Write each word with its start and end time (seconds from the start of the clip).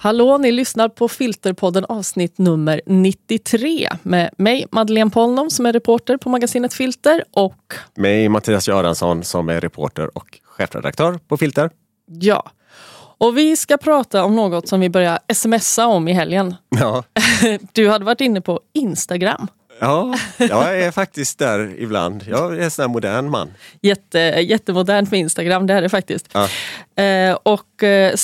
Hallå, 0.00 0.38
ni 0.38 0.52
lyssnar 0.52 0.88
på 0.88 1.08
Filterpodden 1.08 1.84
avsnitt 1.84 2.38
nummer 2.38 2.80
93 2.86 3.88
med 4.02 4.30
mig 4.36 4.66
Madeleine 4.70 5.10
Polnom 5.10 5.50
som 5.50 5.66
är 5.66 5.72
reporter 5.72 6.16
på 6.16 6.28
magasinet 6.30 6.74
Filter 6.74 7.24
och 7.30 7.74
mig 7.94 8.28
Mattias 8.28 8.68
Göransson 8.68 9.24
som 9.24 9.48
är 9.48 9.60
reporter 9.60 10.18
och 10.18 10.38
chefredaktör 10.44 11.20
på 11.28 11.36
Filter. 11.36 11.70
Ja, 12.06 12.50
och 13.18 13.38
vi 13.38 13.56
ska 13.56 13.76
prata 13.76 14.24
om 14.24 14.36
något 14.36 14.68
som 14.68 14.80
vi 14.80 14.88
började 14.90 15.34
smsa 15.34 15.86
om 15.86 16.08
i 16.08 16.12
helgen. 16.12 16.54
Ja. 16.68 17.04
Du 17.72 17.88
hade 17.88 18.04
varit 18.04 18.20
inne 18.20 18.40
på 18.40 18.60
Instagram. 18.74 19.48
Ja, 19.80 20.14
jag 20.38 20.80
är 20.80 20.90
faktiskt 20.90 21.38
där 21.38 21.74
ibland. 21.78 22.24
Jag 22.28 22.58
är 22.58 22.60
en 22.60 22.70
sån 22.70 22.82
här 22.82 22.88
modern 22.88 23.30
man. 23.30 23.54
Jätte, 23.82 24.18
jättemodernt 24.18 25.10
med 25.10 25.20
Instagram, 25.20 25.66
det 25.66 25.74
är 25.74 25.82
det 25.82 25.88
faktiskt. 25.88 26.28
Ja. 26.32 26.48
Eh, 27.02 27.38
och 27.42 27.82
eh, 27.82 28.14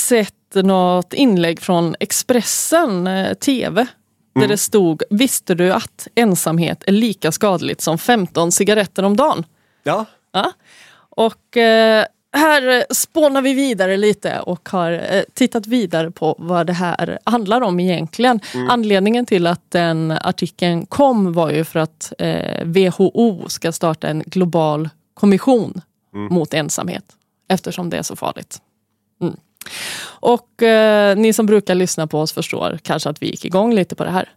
något 0.63 1.13
inlägg 1.15 1.61
från 1.61 1.97
Expressen 2.01 3.07
eh, 3.07 3.35
TV. 3.35 3.87
Där 4.35 4.41
Mm. 4.41 4.49
det 4.49 4.57
stod, 4.57 5.03
visste 5.11 5.55
du 5.55 5.73
att 5.73 6.09
ensamhet 6.15 6.85
är 6.87 6.93
lika 6.93 7.33
skadligt 7.33 7.81
som 7.81 7.99
15 7.99 8.53
cigaretter 8.53 9.03
om 9.03 9.17
dagen? 9.17 9.45
Ja, 9.83 10.05
Ja. 10.33 10.53
Och 11.17 11.57
eh, 11.57 12.05
här 12.37 12.95
spånar 12.95 13.43
vi 13.43 13.55
vidare 13.55 13.97
lite 13.97 14.41
och 14.41 14.69
har 14.69 14.93
eh, 14.93 15.23
tittat 15.35 15.67
vidare 15.67 16.11
på 16.11 16.35
vad 16.39 16.67
det 16.67 16.73
här 16.73 17.19
handlar 17.25 17.61
om 17.61 17.81
egentligen. 17.81 18.41
Anledningen 18.69 19.27
till 19.27 19.47
att 19.47 19.71
den 19.71 20.11
artikeln 20.11 20.87
kom 20.87 21.33
var 21.33 21.51
ju 21.51 21.65
för 21.65 21.81
att 21.81 22.13
eh, 22.19 22.65
WHO 22.65 23.45
ska 23.49 23.73
starta 23.73 24.09
en 24.09 24.23
global 24.27 24.89
kommission 25.15 25.81
mot 26.31 26.55
ensamhet 26.55 27.05
eftersom 27.49 27.91
det 27.91 27.97
är 27.97 28.03
så 28.03 28.17
farligt. 28.17 28.59
Och 30.05 30.63
eh, 30.63 31.17
ni 31.17 31.33
som 31.33 31.47
brukar 31.47 31.75
lyssna 31.75 32.07
på 32.07 32.21
oss 32.21 32.33
förstår 32.33 32.79
kanske 32.83 33.09
att 33.11 33.23
vi 33.23 33.27
gick 33.27 33.45
igång 33.45 33.75
lite 33.75 33.95
på 33.95 34.05
det 34.05 34.11
här. 34.11 34.29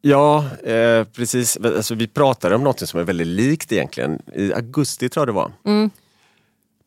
ja 0.00 0.44
eh, 0.64 1.04
precis. 1.04 1.56
Alltså, 1.64 1.94
vi 1.94 2.06
pratade 2.06 2.54
om 2.54 2.64
något 2.64 2.88
som 2.88 3.00
är 3.00 3.04
väldigt 3.04 3.26
likt 3.26 3.72
egentligen. 3.72 4.22
I 4.34 4.52
augusti 4.52 5.08
tror 5.08 5.20
jag 5.20 5.28
det 5.28 5.32
var. 5.32 5.52
Mm. 5.64 5.90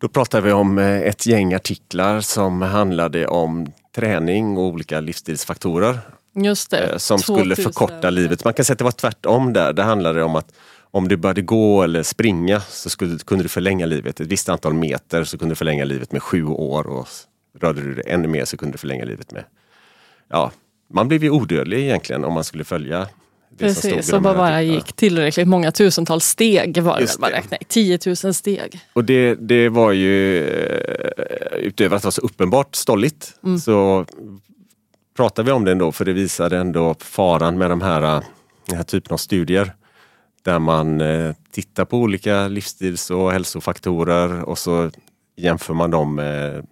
Då 0.02 0.08
pratade 0.08 0.44
vi 0.44 0.52
om 0.52 0.78
eh, 0.78 1.00
ett 1.02 1.26
gäng 1.26 1.54
artiklar 1.54 2.22
som 2.22 2.62
handlade 2.62 3.28
om 3.28 3.72
träning 3.96 4.58
och 4.58 4.64
olika 4.64 5.00
livsstilsfaktorer 5.00 6.00
Just 6.36 6.72
det. 6.72 6.88
eh, 6.88 6.98
som 6.98 7.20
skulle 7.20 7.56
2000. 7.56 7.64
förkorta 7.64 8.10
livet. 8.10 8.44
Man 8.44 8.54
kan 8.54 8.66
säga 8.66 8.74
att 8.74 8.78
det 8.78 8.84
var 8.84 8.92
tvärtom 8.92 9.54
där. 9.54 9.74
Det 9.74 9.84
handlade 9.84 10.24
om 10.24 10.36
att 10.36 10.54
om 10.92 11.08
du 11.08 11.18
började 11.18 11.42
gå 11.42 11.84
eller 11.84 12.04
springa 12.04 12.62
så 12.62 12.90
skulle, 12.90 13.18
kunde 13.18 13.44
du 13.44 13.50
förlänga 13.50 13.86
livet. 13.86 14.20
Ett 14.20 14.28
visst 14.28 14.50
antal 14.50 14.74
meter 14.74 15.24
så 15.24 15.38
kunde 15.38 15.52
du 15.52 15.56
förlänga 15.56 15.86
livet 15.86 16.12
med 16.12 16.24
sju 16.24 16.46
år 16.46 16.88
och 16.88 17.08
rörde 17.62 17.82
du 17.82 17.94
dig 17.96 18.04
ännu 18.08 18.28
mer 18.28 18.46
så 18.46 18.58
kunde 18.58 18.72
du 18.74 18.78
förlänga 18.78 19.06
livet 19.06 19.32
med... 19.32 19.44
Ja, 20.30 20.52
man 20.94 21.08
blev 21.08 21.24
ju 21.24 21.30
odödlig 21.30 21.80
egentligen 21.80 22.26
om 22.26 22.34
man 22.34 22.44
skulle 22.44 22.64
följa 22.64 23.08
det 23.58 23.66
som 23.74 23.76
stod 23.76 23.92
i 23.92 23.96
Precis, 23.96 24.12
de 24.12 24.16
och 24.18 24.22
bara, 24.22 24.34
bara 24.38 24.62
gick 24.62 24.94
tillräckligt 24.94 25.48
många 25.48 25.72
tusentals 25.72 26.26
steg 26.26 26.78
var 26.82 27.00
det 27.00 27.06
väl 27.06 27.16
man 27.20 27.30
det. 27.32 27.38
räknade. 27.38 27.64
10 27.68 28.00
000 28.24 28.34
steg. 28.34 28.80
Och 28.94 29.04
det, 29.06 29.36
det 29.36 29.70
var 29.70 29.92
ju, 29.92 30.44
eh, 30.48 31.58
utöver 31.58 31.96
att 31.96 32.02
det 32.02 32.06
var 32.06 32.12
så 32.12 32.22
uppenbart 32.22 32.76
stolligt, 32.76 33.34
Mm. 33.44 33.60
så 33.60 34.06
pratade 35.18 35.46
vi 35.46 35.52
om 35.52 35.66
det 35.66 35.72
ändå 35.72 35.92
för 35.92 36.06
det 36.06 36.14
visade 36.14 36.58
ändå 36.58 36.96
faran 37.00 37.58
med 37.58 37.70
de 37.70 37.82
här, 37.82 38.02
den 38.66 38.78
här 38.78 38.84
typen 38.84 39.14
av 39.14 39.18
studier. 39.18 39.74
Där 40.44 40.60
man 40.60 41.02
eh, 41.02 41.34
tittar 41.52 41.86
på 41.86 41.98
olika 41.98 42.48
livsstils 42.48 43.10
och 43.12 43.32
hälsofaktorer 43.32 44.44
och 44.44 44.58
så 44.58 44.92
jämför 45.38 45.74
man 45.74 45.92
dem 45.92 46.16
med 46.16 46.66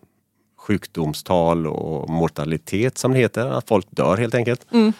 sjukdomstal 0.67 1.67
och 1.67 2.09
mortalitet 2.09 2.97
som 2.97 3.11
det 3.13 3.19
heter, 3.19 3.45
att 3.47 3.67
folk 3.67 3.87
dör 3.89 4.17
helt 4.17 4.35
enkelt. 4.35 4.65
Mm. 4.73 4.93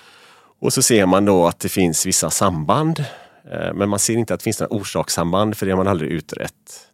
Och 0.59 0.73
så 0.73 0.81
ser 0.81 1.05
man 1.05 1.25
då 1.25 1.47
att 1.47 1.59
det 1.59 1.69
finns 1.69 2.05
vissa 2.05 2.29
samband. 2.29 3.00
eh, 3.51 3.73
Men 3.73 3.89
man 3.89 4.00
ser 4.00 4.13
inte 4.13 4.33
att 4.33 4.39
det 4.39 4.44
finns 4.44 4.59
några 4.59 4.75
orsakssamband 4.75 5.57
för 5.57 5.66
det 5.66 5.72
har 5.72 5.78
man 5.78 5.88
aldrig 5.88 6.11
utrett. 6.11 6.88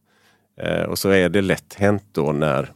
Eh, 0.62 0.82
Och 0.84 1.00
så 1.00 1.10
är 1.10 1.30
det 1.30 1.42
lätt 1.42 1.74
hänt 1.74 2.04
då 2.12 2.32
när 2.32 2.72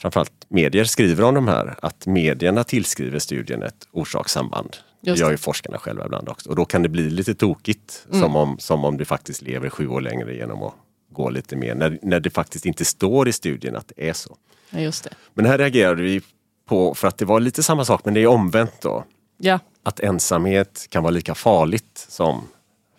framförallt 0.00 0.32
medier 0.48 0.84
skriver 0.84 1.24
om 1.24 1.34
de 1.34 1.48
här 1.48 1.74
att 1.82 2.06
medierna 2.06 2.64
tillskriver 2.64 3.18
studien 3.18 3.62
ett 3.62 3.88
orsakssamband. 3.92 4.76
Det 5.00 5.10
Just 5.10 5.20
gör 5.20 5.28
det. 5.28 5.32
ju 5.34 5.38
forskarna 5.38 5.78
själva 5.78 6.04
ibland 6.04 6.28
också. 6.28 6.50
Och 6.50 6.56
då 6.56 6.64
kan 6.64 6.82
det 6.82 6.88
bli 6.88 7.10
lite 7.10 7.34
tokigt 7.34 8.06
som, 8.10 8.36
om, 8.36 8.58
som 8.58 8.84
om 8.84 8.96
du 8.96 9.04
faktiskt 9.04 9.42
lever 9.42 9.70
sju 9.70 9.88
år 9.88 10.00
längre 10.00 10.34
genom 10.34 10.62
att 10.62 10.74
gå 11.12 11.30
lite 11.30 11.56
mer. 11.56 11.74
När, 11.74 11.98
när 12.02 12.20
det 12.20 12.30
faktiskt 12.30 12.66
inte 12.66 12.84
står 12.84 13.28
i 13.28 13.32
studien 13.32 13.76
att 13.76 13.92
det 13.96 14.08
är 14.08 14.12
så. 14.12 14.36
Ja, 14.70 14.80
just 14.80 15.04
det. 15.04 15.10
Men 15.34 15.44
här 15.46 15.58
reagerade 15.58 16.02
vi 16.02 16.20
på 16.68 16.94
för 16.94 17.08
att 17.08 17.18
det 17.18 17.24
var 17.24 17.40
lite 17.40 17.62
samma 17.62 17.84
sak 17.84 18.00
men 18.04 18.14
det 18.14 18.20
är 18.22 18.26
omvänt 18.26 18.80
då. 18.80 19.04
Ja, 19.38 19.58
Att 19.82 20.00
ensamhet 20.00 20.86
kan 20.90 21.02
vara 21.02 21.10
lika 21.10 21.34
farligt 21.34 22.06
som 22.08 22.42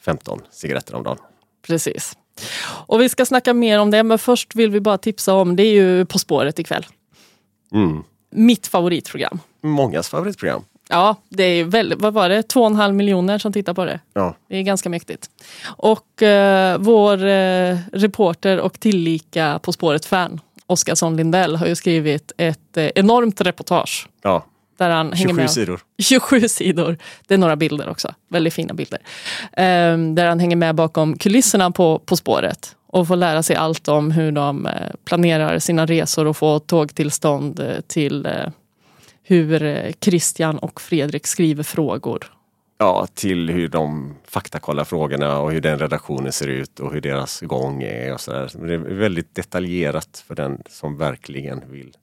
15 0.02 0.42
cigaretter 0.52 0.96
om 0.96 1.04
dagen. 1.04 1.18
precis. 1.68 2.18
Och 2.88 3.02
vi 3.02 3.10
ska 3.10 3.26
snacka 3.26 3.54
mer 3.54 3.80
om 3.80 3.92
det, 3.92 4.04
men 4.04 4.20
först 4.20 4.56
vill 4.56 4.72
vi 4.72 4.80
bara 4.80 4.98
tipsa 4.98 5.34
om, 5.34 5.56
det 5.56 5.64
är 5.64 5.72
ju 5.74 6.06
På 6.06 6.20
spåret 6.20 6.60
ikväll. 6.60 6.86
Mm. 7.74 8.04
Mitt 8.32 8.68
favoritprogram. 8.68 9.40
Mångas 9.62 10.10
favoritprogram. 10.10 10.64
Ja, 10.90 11.16
det 11.30 11.44
är 11.44 11.64
väldigt, 11.64 12.00
vad 12.02 12.14
var 12.14 12.30
det, 12.30 12.44
två 12.44 12.60
och 12.62 12.68
en 12.68 12.76
halv 12.76 12.96
miljoner 12.96 13.38
som 13.38 13.54
tittar 13.54 13.74
på 13.74 13.86
det. 13.86 14.00
Ja. 14.14 14.36
Det 14.48 14.58
är 14.58 14.62
ganska 14.62 14.90
mäktigt. 14.90 15.30
Och 15.66 16.22
eh, 16.24 16.78
vår 16.78 17.26
eh, 17.26 17.78
reporter 17.94 18.60
och 18.60 18.80
tillika 18.80 19.60
På 19.64 19.72
spåret-fan, 19.74 20.40
Oskarsson 20.70 21.16
Lindell, 21.18 21.56
har 21.56 21.68
ju 21.68 21.76
skrivit 21.76 22.32
ett 22.38 22.78
eh, 22.78 22.90
enormt 22.96 23.42
reportage. 23.42 24.08
ja. 24.22 24.46
Där 24.78 24.90
han 24.90 25.14
hänger 25.14 25.28
27 25.28 25.42
med. 25.42 25.52
sidor. 25.52 25.80
27 25.98 26.48
sidor. 26.48 26.98
Det 27.28 27.34
är 27.34 27.38
några 27.38 27.56
bilder 27.56 27.90
också. 27.90 28.14
Väldigt 28.30 28.54
fina 28.54 28.74
bilder. 28.74 29.00
Ehm, 29.54 30.16
där 30.16 30.28
han 30.28 30.40
hänger 30.40 30.56
med 30.56 30.76
bakom 30.76 31.18
kulisserna 31.18 31.72
på 31.72 32.00
På 32.00 32.16
spåret. 32.16 32.76
Och 32.88 33.08
får 33.08 33.16
lära 33.16 33.44
sig 33.44 33.56
allt 33.56 33.88
om 33.88 34.12
hur 34.12 34.32
de 34.32 34.66
eh, 34.66 34.74
planerar 35.06 35.60
sina 35.60 35.86
resor 35.86 36.26
och 36.26 36.38
får 36.38 36.60
tågtillstånd 36.60 37.60
eh, 37.60 37.80
till 37.88 38.28
hur 39.24 39.92
Christian 40.02 40.58
och 40.58 40.82
Fredrik 40.82 41.28
skriver 41.28 41.64
frågor. 41.64 42.32
Ja, 42.82 43.08
till 43.14 43.50
hur 43.50 43.68
de 43.68 44.16
faktakollar 44.28 44.84
frågorna 44.84 45.40
och 45.40 45.52
hur 45.52 45.62
den 45.62 45.80
redaktionen 45.80 46.32
ser 46.32 46.48
ut 46.48 46.80
och 46.80 46.94
hur 46.94 47.02
deras 47.02 47.42
gång 47.42 47.84
är 47.84 48.14
och 48.14 48.22
sådär. 48.22 48.52
Det 48.68 48.74
är 48.74 48.78
väldigt 48.78 49.36
detaljerat 49.36 50.24
för 50.28 50.36
den 50.36 50.62
som 50.70 50.98
verkligen 50.98 51.72
vill 51.72 51.94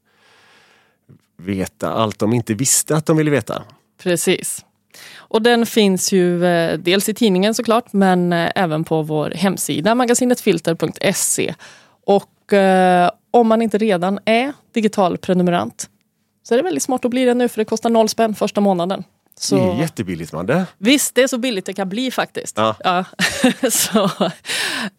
veta 1.36 1.92
allt 1.92 2.19
de 2.19 2.32
inte 2.32 2.54
visste 2.54 2.97
att 2.97 3.06
de 3.06 3.16
ville 3.16 3.31
veta. 3.31 3.62
Precis. 4.03 4.65
Och 5.16 5.42
den 5.42 5.66
finns 5.66 6.12
ju 6.12 6.44
eh, 6.44 6.78
dels 6.78 7.09
i 7.09 7.15
tidningen 7.15 7.54
såklart 7.54 7.92
men 7.92 8.32
eh, 8.32 8.50
även 8.54 8.84
på 8.84 9.03
vår 9.03 9.31
hemsida 9.31 9.94
magasinetfilter.se. 9.94 11.54
Och 12.04 12.53
eh, 12.53 13.10
om 13.31 13.47
man 13.47 13.62
inte 13.62 13.78
redan 13.78 14.19
är 14.25 14.53
digital 14.72 15.19
prenumerant 15.19 15.91
så 16.42 16.54
är 16.54 16.56
det 16.56 16.65
väldigt 16.65 16.82
smart 16.82 17.04
att 17.04 17.10
bli 17.10 17.25
det 17.25 17.34
nu 17.34 17.48
för 17.48 17.59
det 17.59 17.65
kostar 17.65 17.91
noll 17.91 18.09
spänn 18.09 18.34
första 18.34 18.60
månaden. 18.60 19.04
Så, 19.41 19.56
Det 19.56 19.62
är 19.62 19.80
jättebilligt 19.80 20.32
Madde. 20.32 20.66
Visst, 20.78 21.14
det 21.14 21.22
är 21.22 21.26
så 21.26 21.38
billigt 21.38 21.66
det 21.66 21.72
kan 21.72 21.88
bli 21.88 22.10
faktiskt. 22.10 22.56
Ja. 22.56 23.04
så, 23.70 24.04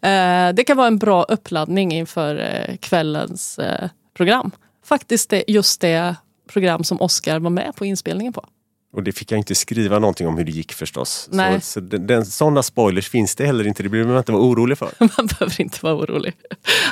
eh, 0.08 0.54
det 0.54 0.64
kan 0.66 0.76
vara 0.76 0.86
en 0.86 0.98
bra 0.98 1.22
uppladdning 1.22 1.92
inför 1.92 2.36
eh, 2.36 2.76
kvällens 2.76 3.58
eh, 3.58 3.88
program. 4.16 4.50
Faktiskt 4.84 5.30
det, 5.30 5.44
just 5.48 5.80
det 5.80 6.16
program 6.52 6.84
som 6.84 7.00
Oscar 7.00 7.38
var 7.38 7.50
med 7.50 7.76
på 7.76 7.84
inspelningen 7.84 8.32
på. 8.32 8.44
Och 8.92 9.02
det 9.02 9.12
fick 9.12 9.32
jag 9.32 9.38
inte 9.38 9.54
skriva 9.54 9.98
någonting 9.98 10.26
om 10.26 10.36
hur 10.36 10.44
det 10.44 10.50
gick 10.52 10.72
förstås. 10.72 11.28
Nej. 11.32 11.60
Så, 11.60 11.66
så 11.66 11.80
den, 11.80 12.06
den, 12.06 12.26
sådana 12.26 12.62
spoilers 12.62 13.08
finns 13.08 13.34
det 13.34 13.46
heller 13.46 13.66
inte, 13.66 13.82
det 13.82 13.88
behöver 13.88 14.10
man 14.10 14.18
inte 14.18 14.32
vara 14.32 14.42
orolig 14.42 14.78
för. 14.78 14.90
Man 14.98 15.26
behöver 15.26 15.60
inte 15.60 15.78
vara 15.82 15.94
orolig. 15.94 16.32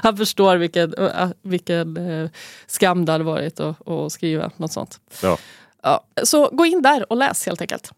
Han 0.02 0.16
förstår 0.16 0.56
vilken, 0.56 0.94
äh, 0.94 1.28
vilken 1.43 1.96
eh, 1.96 2.31
skam 2.66 3.04
det 3.04 3.12
hade 3.12 3.25
varit 3.25 3.60
att, 3.60 3.88
att 3.88 4.12
skriva 4.12 4.50
något 4.56 4.72
sånt. 4.72 5.00
Ja. 5.22 5.38
Ja, 5.86 6.04
så 6.22 6.48
gå 6.52 6.66
in 6.66 6.82
där 6.82 7.12
och 7.12 7.16
läs 7.16 7.46
helt 7.46 7.60
enkelt. 7.60 7.92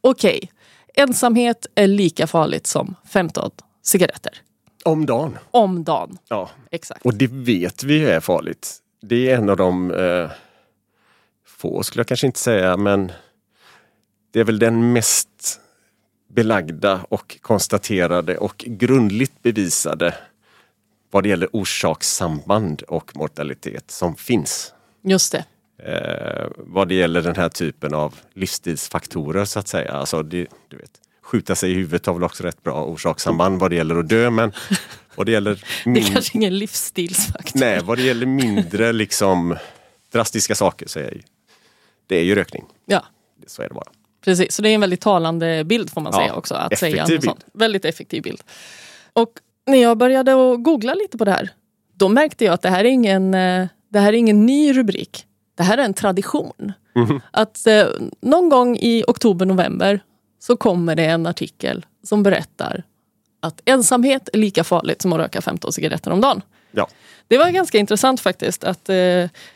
Okej, 0.00 0.52
ensamhet 0.94 1.66
är 1.74 1.86
lika 1.86 2.26
farligt 2.26 2.66
som 2.66 2.94
15 3.04 3.50
cigaretter. 3.82 4.42
Om 4.84 5.06
dagen. 5.06 5.38
Om 5.50 5.84
dagen. 5.84 6.18
Ja. 6.28 6.50
Exakt. 6.70 7.06
Och 7.06 7.14
det 7.14 7.26
vet 7.26 7.84
vi 7.84 7.94
ju 7.94 8.08
är 8.08 8.20
farligt. 8.20 8.78
Det 9.00 9.30
är 9.30 9.36
en 9.36 9.50
av 9.50 9.56
de 9.56 9.90
eh, 9.90 10.30
få, 11.46 11.82
skulle 11.82 12.00
jag 12.00 12.06
kanske 12.06 12.26
inte 12.26 12.38
säga, 12.38 12.76
men 12.76 13.12
det 14.30 14.40
är 14.40 14.44
väl 14.44 14.58
den 14.58 14.92
mest 14.92 15.60
belagda 16.28 17.04
och 17.08 17.38
konstaterade 17.40 18.38
och 18.38 18.64
grundligt 18.66 19.42
bevisade 19.42 20.14
vad 21.10 21.22
det 21.22 21.28
gäller 21.28 21.48
orsakssamband 21.52 22.82
och 22.82 23.16
mortalitet 23.16 23.90
som 23.90 24.16
finns. 24.16 24.74
Just 25.02 25.32
det. 25.32 25.44
Eh, 25.78 26.46
vad 26.56 26.88
det 26.88 26.94
gäller 26.94 27.22
den 27.22 27.36
här 27.36 27.48
typen 27.48 27.94
av 27.94 28.14
livsstilsfaktorer 28.34 29.44
så 29.44 29.58
att 29.58 29.68
säga. 29.68 29.92
Alltså 29.92 30.22
det, 30.22 30.46
du 30.68 30.76
vet, 30.76 30.90
skjuta 31.22 31.54
sig 31.54 31.70
i 31.70 31.74
huvudet 31.74 32.06
har 32.06 32.14
väl 32.14 32.24
också 32.24 32.42
rätt 32.44 32.62
bra 32.62 32.84
orsakssamband 32.84 33.60
vad 33.60 33.70
det 33.70 33.76
gäller 33.76 33.96
att 33.96 34.08
dö 34.08 34.30
men 34.30 34.52
vad 35.16 35.26
det 35.26 35.32
gäller 35.32 35.64
Det 35.84 35.90
är 35.90 35.92
min- 35.92 36.04
kanske 36.04 36.38
ingen 36.38 36.58
livsstilsfaktor. 36.58 37.60
Nej, 37.60 37.80
vad 37.82 37.98
det 37.98 38.02
gäller 38.02 38.26
mindre 38.26 38.92
liksom 38.92 39.56
drastiska 40.12 40.54
saker 40.54 40.86
så 40.88 40.98
är 40.98 41.20
det 42.06 42.16
är 42.16 42.22
ju 42.24 42.34
rökning. 42.34 42.64
Ja, 42.86 43.04
Så 43.46 43.62
är 43.62 43.68
det 43.68 43.74
bara. 43.74 43.90
precis. 44.24 44.52
Så 44.54 44.62
det 44.62 44.68
är 44.68 44.74
en 44.74 44.80
väldigt 44.80 45.00
talande 45.00 45.64
bild 45.64 45.90
får 45.90 46.00
man 46.00 46.12
Ja, 46.14 46.18
säga 46.20 46.34
också. 46.34 46.54
Att 46.54 46.78
säga 46.78 47.06
något 47.06 47.24
sånt. 47.24 47.44
Väldigt 47.54 47.84
effektiv 47.84 48.22
bild. 48.22 48.42
Och 49.12 49.32
när 49.66 49.82
jag 49.82 49.98
började 49.98 50.32
att 50.32 50.62
googla 50.62 50.94
lite 50.94 51.18
på 51.18 51.24
det 51.24 51.30
här, 51.30 51.50
då 51.94 52.08
märkte 52.08 52.44
jag 52.44 52.54
att 52.54 52.62
det 52.62 52.68
här 52.70 52.84
är 52.84 52.88
ingen, 52.88 53.34
eh, 53.34 53.66
det 53.88 53.98
här 53.98 54.08
är 54.08 54.16
ingen 54.16 54.46
ny 54.46 54.72
rubrik. 54.76 55.26
Det 55.54 55.62
här 55.62 55.78
är 55.78 55.82
en 55.82 55.94
tradition. 55.94 56.72
Att 57.30 57.66
eh, 57.66 57.86
någon 58.20 58.48
gång 58.48 58.76
i 58.76 59.04
oktober-november 59.08 60.00
så 60.38 60.56
kommer 60.56 60.96
det 60.96 61.04
en 61.04 61.26
artikel 61.26 61.86
som 62.04 62.22
berättar 62.22 62.82
att 63.40 63.60
ensamhet 63.64 64.28
är 64.32 64.38
lika 64.38 64.64
farligt 64.64 65.02
som 65.02 65.12
att 65.12 65.18
röka 65.18 65.40
15 65.40 65.72
cigaretter 65.72 66.10
om 66.10 66.20
dagen. 66.20 66.42
Ja. 66.72 66.88
Det 67.28 67.38
var 67.38 67.50
ganska 67.50 67.78
intressant 67.78 68.20
faktiskt. 68.20 68.64
Att, 68.64 68.88
eh, 68.88 68.94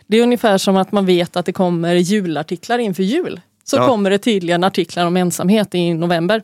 det 0.06 0.16
är 0.16 0.22
ungefär 0.22 0.58
som 0.58 0.76
att 0.76 0.92
man 0.92 1.06
vet 1.06 1.36
att 1.36 1.46
det 1.46 1.52
kommer 1.52 1.94
julartiklar 1.94 2.78
inför 2.78 3.02
jul. 3.02 3.40
Så 3.64 3.76
Ja. 3.76 3.86
kommer 3.86 4.10
det 4.10 4.18
tydligen 4.18 4.64
artiklar 4.64 5.06
om 5.06 5.16
ensamhet 5.16 5.74
i 5.74 5.94
november. 5.94 6.42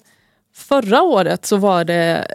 Förra 0.55 1.02
året 1.02 1.46
så 1.46 1.56
var 1.56 1.84
det 1.84 2.26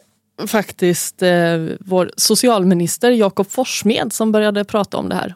faktiskt 0.48 1.22
eh, 1.22 1.66
vår 1.80 2.12
socialminister 2.18 3.12
Jakob 3.12 3.52
Forssmed 3.52 4.14
som 4.14 4.32
började 4.32 4.64
prata 4.64 4.98
om 4.98 5.10
det 5.10 5.16
här. 5.16 5.36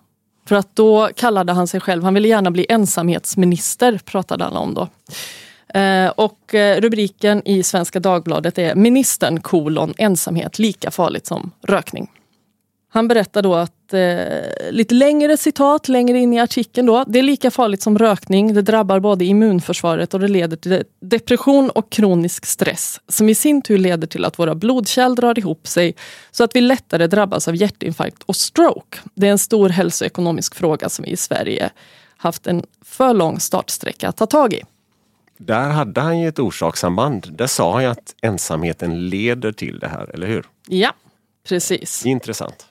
För 0.52 0.56
att 0.56 0.76
då 0.76 1.10
kallade 1.16 1.54
han 1.54 1.68
sig 1.68 1.80
själv, 1.80 2.04
han 2.04 2.14
ville 2.14 2.28
gärna 2.28 2.52
bli 2.52 2.66
ensamhetsminister, 2.70 4.00
pratade 4.06 4.46
alla 4.46 4.60
om 4.60 4.74
då. 4.74 4.88
Eh, 5.80 6.10
och 6.10 6.56
eh, 6.56 6.82
rubriken 6.82 7.42
i 7.46 7.64
Svenska 7.64 8.00
Dagbladet 8.00 8.58
är 8.58 8.76
Ministern 8.76 9.42
kolon 9.42 9.94
ensamhet 9.98 10.60
lika 10.60 10.92
farligt 10.92 11.26
som 11.28 11.52
rökning. 11.62 12.08
Han 12.94 13.08
berättar 13.08 13.42
då 13.42 13.56
att, 13.56 13.94
eh, 13.94 14.72
lite 14.72 14.96
längre 14.96 15.38
citat 15.38 15.88
längre 15.88 16.20
in 16.20 16.34
i 16.34 16.40
artikeln 16.40 16.88
då, 16.88 17.04
det 17.08 17.20
är 17.20 17.24
lika 17.24 17.52
farligt 17.52 17.82
som 17.82 17.98
rökning, 17.98 18.54
det 18.54 18.62
drabbar 18.62 19.00
både 19.00 19.26
immunförsvaret 19.26 20.14
och 20.14 20.20
det 20.20 20.28
leder 20.28 20.58
till 20.58 20.84
depression 21.02 21.70
och 21.70 21.90
kronisk 21.90 22.46
stress 22.46 23.02
som 23.08 23.30
i 23.30 23.36
sin 23.36 23.62
tur 23.62 23.78
leder 23.78 24.08
till 24.08 24.26
att 24.26 24.40
våra 24.40 24.56
blodkärl 24.56 25.16
drar 25.16 25.40
ihop 25.40 25.68
sig 25.68 25.96
så 26.32 26.44
att 26.44 26.56
vi 26.56 26.62
lättare 26.62 27.08
drabbas 27.08 27.48
av 27.48 27.56
hjärtinfarkt 27.56 28.24
och 28.24 28.36
stroke. 28.36 28.98
Det 29.14 29.28
är 29.28 29.32
en 29.32 29.38
stor 29.38 29.70
hälsoekonomisk 29.70 30.56
fråga 30.56 30.90
som 30.90 31.06
vi 31.06 31.12
i 31.12 31.18
Sverige 31.18 31.70
haft 32.18 32.48
en 32.48 32.64
för 32.86 33.14
lång 33.14 33.40
startsträcka 33.40 34.10
att 34.10 34.18
ta 34.18 34.26
tag 34.26 34.54
i. 34.54 34.62
Där 35.38 35.70
hade 35.70 36.02
han 36.02 36.20
ju 36.20 36.28
ett 36.28 36.40
orsakssamband. 36.40 37.28
Där 37.38 37.48
sa 37.48 37.74
han 37.74 37.84
ju 37.84 37.90
att 37.90 38.16
ensamheten 38.22 39.10
leder 39.10 39.52
till 39.52 39.80
det 39.80 39.88
här, 39.88 40.12
eller 40.14 40.28
hur? 40.28 40.46
Ja, 40.68 40.92
precis. 41.48 42.06
Intressant. 42.06 42.68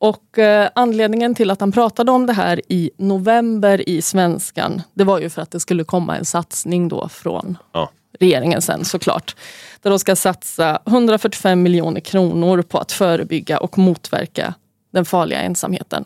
Och 0.00 0.38
eh, 0.38 0.68
anledningen 0.74 1.34
till 1.34 1.50
att 1.50 1.60
han 1.60 1.72
pratade 1.72 2.12
om 2.12 2.26
det 2.26 2.32
här 2.32 2.60
i 2.68 2.90
november 2.96 3.88
i 3.88 4.02
Svenskan, 4.02 4.82
det 4.94 5.04
var 5.04 5.18
ju 5.20 5.30
för 5.30 5.42
att 5.42 5.50
det 5.50 5.60
skulle 5.60 5.84
komma 5.84 6.16
en 6.16 6.24
satsning 6.24 6.88
då 6.88 7.08
från 7.08 7.58
Ja. 7.72 7.90
regeringen 8.20 8.62
sen 8.62 8.84
såklart. 8.84 9.36
Där 9.82 9.90
de 9.90 9.98
ska 9.98 10.16
satsa 10.16 10.78
145 10.86 11.62
miljoner 11.62 12.00
kronor 12.00 12.62
på 12.62 12.78
att 12.78 12.92
förebygga 12.92 13.58
och 13.60 13.78
motverka 13.78 14.54
den 14.92 15.04
farliga 15.04 15.40
ensamheten. 15.40 16.04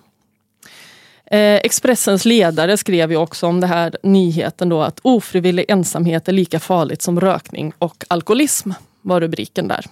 Eh, 1.27 1.55
Expressens 1.55 2.25
ledare 2.25 2.77
skrev 2.77 3.11
ju 3.11 3.17
också 3.17 3.47
om 3.47 3.61
det 3.61 3.67
här 3.67 3.97
nyheten 4.03 4.69
då 4.69 4.83
att 4.83 5.01
ofrivillig 5.03 5.65
ensamhet 5.69 6.29
är 6.29 6.33
lika 6.33 6.61
farligt 6.61 7.03
som 7.03 7.21
rökning 7.21 7.73
och 7.79 8.05
alkoholism 8.09 8.71
var 9.03 9.21
rubriken 9.21 9.69
där. 9.69 9.87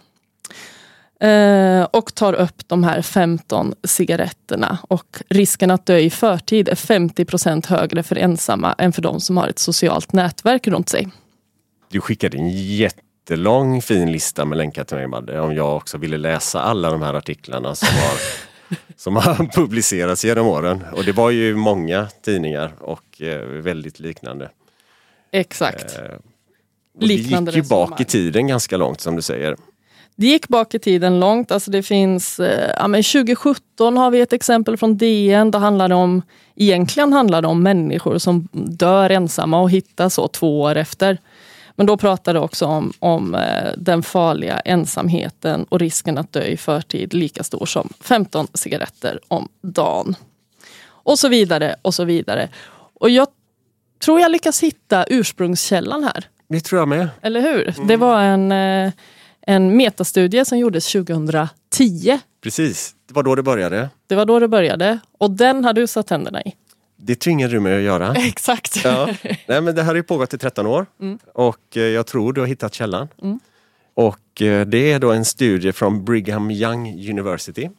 Eh, 1.21 1.83
och 1.83 2.15
tar 2.15 2.33
upp 2.33 2.69
de 2.69 2.85
här 2.85 3.03
15 3.03 3.75
cigaretterna 3.85 4.79
och 4.83 5.23
risken 5.29 5.71
att 5.71 5.87
dö 5.87 5.99
i 5.99 6.11
förtid 6.11 6.69
är 6.69 6.75
50 6.75 7.25
procent 7.25 7.67
högre 7.67 8.03
för 8.03 8.17
ensamma 8.17 8.75
än 8.79 8.93
för 8.93 9.03
de 9.03 9.21
som 9.21 9.37
har 9.37 9.49
ett 9.49 9.59
socialt 9.59 10.13
nätverk 10.13 10.67
runt 10.67 10.89
sig. 10.89 11.09
Du 11.89 12.01
skickade 12.01 12.37
en 12.37 12.51
jättelång 12.51 13.83
fin 13.83 14.13
lista 14.13 14.45
med 14.45 14.59
länkar 14.59 14.85
till 14.85 14.97
mig 14.97 15.07
Madde, 15.07 15.41
om 15.41 15.55
jag 15.55 15.77
också 15.77 15.99
ville 15.99 16.17
läsa 16.17 16.61
alla 16.61 16.91
de 16.91 17.03
här 17.03 17.15
artiklarna 17.15 17.75
som 17.75 17.89
har, 17.89 18.19
som 18.97 19.17
har 19.17 19.53
publicerats 19.55 20.25
genom 20.25 20.47
åren. 20.47 20.85
Och 20.93 21.05
det 21.05 21.13
var 21.13 21.31
ju 21.31 21.57
många 21.57 22.09
tidningar 22.23 22.73
och 22.81 23.23
eh, 23.23 23.41
väldigt 23.41 24.01
liknande. 24.01 24.51
Exakt. 25.33 25.99
Eh, 25.99 26.05
och 26.97 27.03
Liknande 27.03 27.51
det 27.51 27.57
gick 27.57 27.65
ju 27.65 27.69
bak 27.69 28.01
i 28.01 28.05
tiden 28.05 28.47
ganska 28.47 28.77
långt 28.77 29.01
som 29.01 29.17
du 29.17 29.23
säger. 29.23 29.57
Det 30.21 30.27
gick 30.27 30.49
bak 30.49 30.75
i 30.75 30.79
tiden 30.79 31.21
långt. 31.21 31.51
Alltså 31.51 31.71
det 31.71 31.83
finns, 31.83 32.41
eh, 32.41 32.71
ja, 32.77 32.89
men 32.89 33.03
2017 33.03 33.97
har 33.97 34.11
vi 34.11 34.21
ett 34.21 34.33
exempel 34.33 34.77
från 34.77 34.97
DN. 34.97 35.51
Det 35.51 35.59
handlar 35.59 35.93
om, 35.93 36.23
egentligen 36.57 37.13
handlar 37.13 37.43
det 37.43 37.49
om 37.49 37.63
människor 37.63 38.19
som 38.19 38.49
dör 38.53 39.11
ensamma 39.11 39.61
och 39.61 39.71
hittas 39.71 40.15
så 40.15 40.29
två 40.29 40.61
år 40.61 40.77
efter. 40.77 41.19
Men 41.77 41.87
då 41.87 41.97
pratar 41.97 42.35
det 42.35 42.41
också 42.41 42.67
om, 42.67 42.93
om 42.99 43.35
eh, 43.35 43.73
den 43.77 44.03
farliga 44.03 44.61
ensamheten 44.61 45.67
och 45.69 45.79
risken 45.79 46.19
att 46.19 46.33
dö 46.33 46.43
i 46.43 46.57
förtid 46.57 47.15
lika 47.15 47.45
stor 47.45 47.67
som 47.67 47.89
15 48.01 48.47
cigaretter 48.55 49.19
om 49.29 49.49
dagen. 49.63 50.17
Och 50.85 51.19
så 51.19 51.29
vidare 51.29 51.75
och 51.83 51.95
så 51.95 52.05
vidare. 52.05 52.49
Och 52.95 53.11
jag 53.11 53.29
tror 54.05 54.21
jag 54.21 54.31
lyckas 54.31 54.63
hitta 54.63 55.05
ursprungskällan 55.09 56.05
här. 56.05 56.25
Det 56.49 56.61
tror 56.61 56.79
jag 56.79 56.89
med. 56.89 57.09
Eller 57.23 57.41
hur? 57.41 57.75
Det 57.87 57.97
var 57.97 58.23
en, 58.23 58.53
eh, 58.53 58.93
en 59.47 59.77
metastudie 59.77 60.45
som 60.45 60.59
gjordes 60.59 60.93
2010. 60.93 62.19
Precis, 62.43 62.95
det 63.09 63.15
var 63.15 63.23
då 63.23 63.35
det 63.35 63.43
började. 63.43 63.91
Det 64.07 64.15
var 64.15 64.27
då 64.27 64.39
det 64.39 64.49
började. 64.49 64.99
Och 65.19 65.31
den 65.31 65.65
har 65.65 65.73
du 65.73 65.87
satt 65.87 66.07
tänderna 66.07 66.43
i. 66.43 66.55
Det 66.97 67.15
tvingade 67.15 67.53
du 67.53 67.61
mig 67.61 67.77
att 67.77 67.83
göra. 67.83 68.15
Exakt. 68.17 68.85
Ja. 68.85 69.09
Nej, 69.47 69.61
men 69.61 69.75
det 69.75 69.83
här 69.83 69.89
har 69.89 69.95
ju 69.95 70.03
pågått 70.03 70.35
i 70.35 70.39
13 70.39 70.67
år 70.67 70.87
och 71.35 71.77
eh, 71.77 71.83
jag 71.83 72.07
tror 72.07 72.33
du 72.33 72.41
har 72.41 72.49
hittat 72.49 72.75
källan. 72.75 73.09
Och 73.95 74.43
eh, 74.43 74.67
det 74.67 74.93
är 74.93 74.99
då 74.99 75.13
en 75.13 75.25
studie 75.25 75.73
från 75.73 76.05
Brigham 76.05 76.51
Young 76.51 77.11
University 77.11 77.71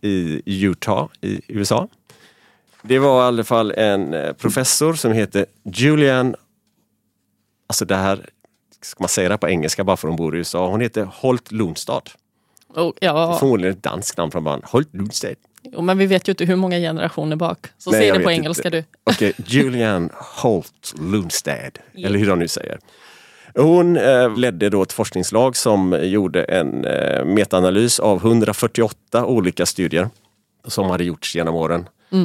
i 0.00 0.42
Utah 0.64 1.08
i 1.20 1.40
USA. 1.48 1.88
Det 2.82 2.98
var 2.98 3.24
i 3.24 3.26
alla 3.26 3.44
fall 3.44 3.70
en 3.70 4.14
eh, 4.14 4.32
professor 4.32 4.94
som 4.94 5.12
heter 5.12 5.46
Julian, 5.64 6.34
alltså 7.66 7.84
det 7.84 7.96
här, 7.96 8.28
ska 8.86 9.02
man 9.02 9.08
säga 9.08 9.28
det 9.28 9.38
på 9.38 9.48
engelska 9.48 9.84
bara 9.84 9.96
för 9.96 10.08
hon 10.08 10.16
bor 10.16 10.34
i 10.34 10.38
USA, 10.38 10.68
hon 10.68 10.80
heter 10.80 11.08
Holt 11.12 11.52
Lundstad. 11.52 12.02
Oh, 12.74 12.92
ja, 13.00 13.36
Förmodligen 13.40 13.76
ett 13.76 13.82
danskt 13.82 14.18
namn 14.18 14.30
från 14.32 14.44
början. 14.44 14.62
Holt 14.64 14.94
Lundstad. 14.94 15.28
jo, 15.62 15.82
men 15.82 15.98
vi 15.98 16.06
vet 16.06 16.28
ju 16.28 16.32
inte 16.32 16.44
hur 16.44 16.56
många 16.56 16.78
generationer 16.78 17.36
bak. 17.36 17.66
Så 17.78 17.90
Nej, 17.90 18.00
säg 18.00 18.18
det 18.18 18.24
på 18.24 18.30
engelska 18.30 18.68
inte. 18.68 18.78
du. 18.78 18.84
Okej, 19.04 19.32
Julian 19.36 20.10
Holt 20.14 20.94
Lundstad, 21.00 21.70
eller 21.94 22.18
hur 22.18 22.26
de 22.26 22.38
nu 22.38 22.48
säger. 22.48 22.78
Hon 23.54 23.96
eh, 23.96 24.36
ledde 24.36 24.68
då 24.70 24.82
ett 24.82 24.92
forskningslag 24.92 25.56
som 25.56 25.98
gjorde 26.02 26.42
en 26.44 26.84
eh, 26.84 27.24
metaanalys 27.24 28.00
av 28.00 28.16
148 28.16 29.26
olika 29.26 29.66
studier 29.66 30.08
som 30.66 30.90
hade 30.90 31.04
gjorts 31.04 31.36
genom 31.36 31.54
åren. 31.54 31.88
Eh, 32.12 32.18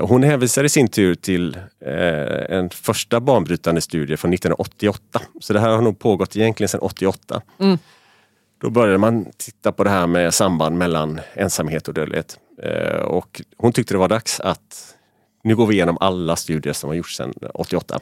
hon 0.00 0.22
hänvisar 0.22 0.64
i 0.64 0.68
sin 0.68 0.88
tur 0.88 1.14
till 1.14 1.56
eh, 1.86 2.56
en 2.56 2.70
första 2.70 3.20
banbrytande 3.20 3.80
studie 3.80 4.16
från 4.16 4.32
1988. 4.32 5.20
Så 5.40 5.52
det 5.52 5.60
här 5.60 5.68
har 5.68 5.82
nog 5.82 5.98
pågått 5.98 6.36
egentligen 6.36 6.68
sedan 6.68 6.80
88. 6.80 7.42
Då 8.60 8.70
började 8.70 8.98
man 8.98 9.26
titta 9.36 9.72
på 9.72 9.84
det 9.84 9.90
här 9.90 10.06
med 10.06 10.34
samband 10.34 10.78
mellan 10.78 11.20
ensamhet 11.34 11.88
och 11.88 11.94
dödlighet. 11.94 12.38
Eh, 12.62 13.02
och 13.02 13.42
hon 13.56 13.72
tyckte 13.72 13.94
det 13.94 13.98
var 13.98 14.08
dags 14.08 14.40
att 14.40 14.94
nu 15.44 15.56
går 15.56 15.66
vi 15.66 15.74
igenom 15.74 15.98
alla 16.00 16.36
studier 16.36 16.72
som 16.72 16.88
har 16.88 16.94
gjorts 16.94 17.16
sedan 17.16 17.34
88. 17.54 18.00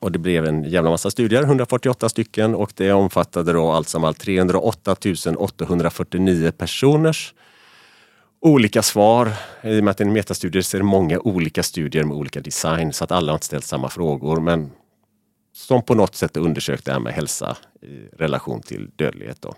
Och 0.00 0.12
det 0.12 0.18
blev 0.18 0.46
en 0.46 0.64
jävla 0.64 0.90
massa 0.90 1.10
studier, 1.10 1.42
148 1.42 2.08
stycken 2.08 2.54
och 2.54 2.72
det 2.74 2.92
omfattade 2.92 3.52
då 3.52 3.70
allt 3.70 3.88
som 3.88 4.04
allt 4.04 4.20
308 4.20 4.96
849 5.36 6.52
personers 6.58 7.34
olika 8.40 8.82
svar. 8.82 9.32
I 9.62 9.80
och 9.80 9.84
med 9.84 9.90
att 9.90 9.96
det 9.98 10.04
är 10.04 10.06
en 10.06 10.12
metastudie 10.12 10.62
så 10.62 10.76
är 10.76 10.78
det 10.78 10.84
många 10.84 11.18
olika 11.18 11.62
studier 11.62 12.04
med 12.04 12.16
olika 12.16 12.40
design 12.40 12.92
så 12.92 13.04
att 13.04 13.12
alla 13.12 13.32
har 13.32 13.36
inte 13.36 13.46
ställt 13.46 13.64
samma 13.64 13.88
frågor 13.88 14.40
men 14.40 14.70
som 15.52 15.82
på 15.82 15.94
något 15.94 16.14
sätt 16.14 16.36
undersökt 16.36 16.84
det 16.84 16.92
här 16.92 17.00
med 17.00 17.12
hälsa 17.12 17.56
i 17.82 18.16
relation 18.16 18.62
till 18.62 18.90
dödlighet. 18.96 19.42
Då. 19.42 19.54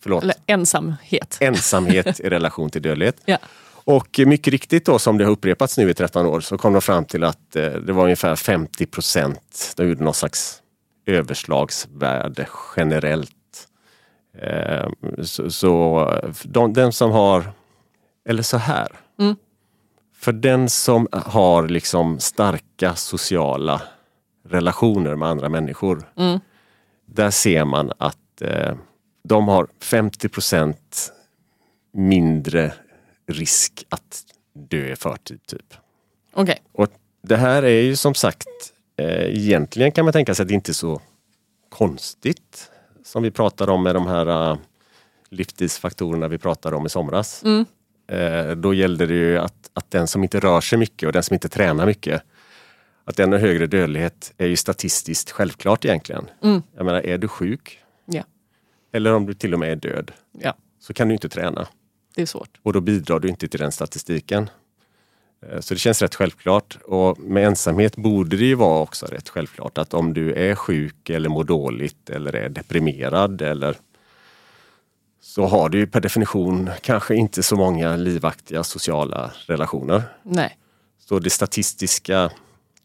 Förlåt, 0.00 0.22
Eller 0.22 0.36
ensamhet. 0.46 1.38
ensamhet 1.40 2.20
i 2.20 2.28
relation 2.28 2.70
till 2.70 2.82
dödlighet. 2.82 3.16
Ja. 3.24 3.38
Och 3.84 4.20
mycket 4.26 4.50
riktigt 4.52 4.86
då 4.86 4.98
som 4.98 5.18
det 5.18 5.24
har 5.24 5.32
upprepats 5.32 5.78
nu 5.78 5.90
i 5.90 5.94
13 5.94 6.26
år 6.26 6.40
så 6.40 6.58
kom 6.58 6.72
de 6.72 6.82
fram 6.82 7.04
till 7.04 7.24
att 7.24 7.56
eh, 7.56 7.66
det 7.66 7.92
var 7.92 8.04
ungefär 8.04 8.36
50 8.36 8.86
procent. 8.86 9.72
De 9.76 9.88
gjorde 9.88 10.04
någon 10.04 10.14
slags 10.14 10.62
överslagsvärde 11.06 12.48
generellt. 12.76 13.30
Eh, 14.38 14.88
så 15.22 15.50
så 15.50 16.06
de, 16.44 16.72
den 16.72 16.92
som 16.92 17.10
har, 17.10 17.52
eller 18.28 18.42
så 18.42 18.56
här. 18.56 18.88
För 20.14 20.32
den 20.32 20.68
som 20.68 21.08
har 21.12 21.68
liksom 21.68 22.20
starka 22.20 22.94
sociala 22.94 23.82
relationer 24.48 25.16
med 25.16 25.28
andra 25.28 25.48
människor. 25.48 26.02
Där 27.06 27.30
ser 27.30 27.64
man 27.64 27.92
att 27.98 28.42
eh, 28.42 28.74
de 29.24 29.48
har 29.48 29.68
50 29.80 30.28
procent 30.28 31.12
mindre 31.92 32.72
risk 33.26 33.84
att 33.88 34.22
dö 34.52 34.92
i 34.92 34.96
förtid. 34.96 35.40
Typ. 35.46 35.74
Okej. 36.32 36.62
Och 36.72 36.88
det 37.22 37.36
här 37.36 37.62
är 37.62 37.82
ju 37.82 37.96
som 37.96 38.14
sagt, 38.14 38.48
eh, 38.96 39.06
egentligen 39.06 39.92
kan 39.92 40.04
man 40.04 40.12
tänka 40.12 40.34
sig 40.34 40.42
att 40.42 40.48
det 40.48 40.54
inte 40.54 40.70
är 40.70 40.74
så 40.74 41.00
konstigt 41.68 42.70
som 43.04 43.22
vi 43.22 43.30
pratade 43.30 43.72
om 43.72 43.82
med 43.82 43.94
de 43.94 44.06
här 44.06 44.50
uh, 44.52 44.58
livsstilsfaktorerna 45.30 46.28
vi 46.28 46.38
pratade 46.38 46.76
om 46.76 46.86
i 46.86 46.88
somras. 46.88 47.42
Mm. 47.44 47.64
Eh, 48.06 48.56
då 48.56 48.74
gällde 48.74 49.06
det 49.06 49.14
ju 49.14 49.38
att, 49.38 49.70
att 49.74 49.90
den 49.90 50.06
som 50.06 50.22
inte 50.22 50.40
rör 50.40 50.60
sig 50.60 50.78
mycket 50.78 51.06
och 51.06 51.12
den 51.12 51.22
som 51.22 51.34
inte 51.34 51.48
tränar 51.48 51.86
mycket, 51.86 52.22
att 53.04 53.16
den 53.16 53.32
har 53.32 53.38
högre 53.38 53.66
dödlighet 53.66 54.32
är 54.38 54.46
ju 54.46 54.56
statistiskt 54.56 55.30
självklart 55.30 55.84
egentligen. 55.84 56.30
Mm. 56.42 56.62
Jag 56.76 56.84
menar, 56.84 57.06
är 57.06 57.18
du 57.18 57.28
sjuk 57.28 57.78
Ja. 58.06 58.22
eller 58.92 59.12
om 59.12 59.26
du 59.26 59.34
till 59.34 59.52
och 59.52 59.60
med 59.60 59.72
är 59.72 59.76
död 59.76 60.12
ja, 60.38 60.54
så 60.80 60.94
kan 60.94 61.08
du 61.08 61.14
inte 61.14 61.28
träna 61.28 61.68
det 62.14 62.22
är 62.22 62.26
svårt. 62.26 62.60
och 62.62 62.72
då 62.72 62.80
bidrar 62.80 63.20
du 63.20 63.28
inte 63.28 63.48
till 63.48 63.60
den 63.60 63.72
statistiken. 63.72 64.50
Eh, 65.50 65.60
Så 65.60 65.74
det 65.74 65.80
känns 65.80 66.02
rätt 66.02 66.14
självklart 66.14 66.78
och 66.84 67.18
med 67.18 67.46
ensamhet 67.46 67.96
borde 67.96 68.36
det 68.36 68.44
ju 68.44 68.54
vara 68.54 68.80
också 68.82 69.06
rätt 69.06 69.28
självklart 69.28 69.78
att 69.78 69.94
om 69.94 70.14
du 70.14 70.32
är 70.34 70.54
sjuk 70.54 71.10
eller 71.10 71.28
mår 71.28 71.44
dåligt 71.44 72.10
eller 72.10 72.36
är 72.36 72.48
deprimerad 72.48 73.42
eller 73.42 73.76
så 75.20 75.46
har 75.46 75.68
du 75.68 75.78
ju 75.78 75.86
per 75.86 76.00
definition 76.00 76.70
kanske 76.82 77.14
inte 77.14 77.42
så 77.42 77.56
många 77.56 77.96
livaktiga 77.96 78.64
sociala 78.64 79.30
relationer. 79.46 80.02
Nej. 80.22 80.58
Så 80.98 81.18
det 81.18 81.30
statistiska 81.30 82.30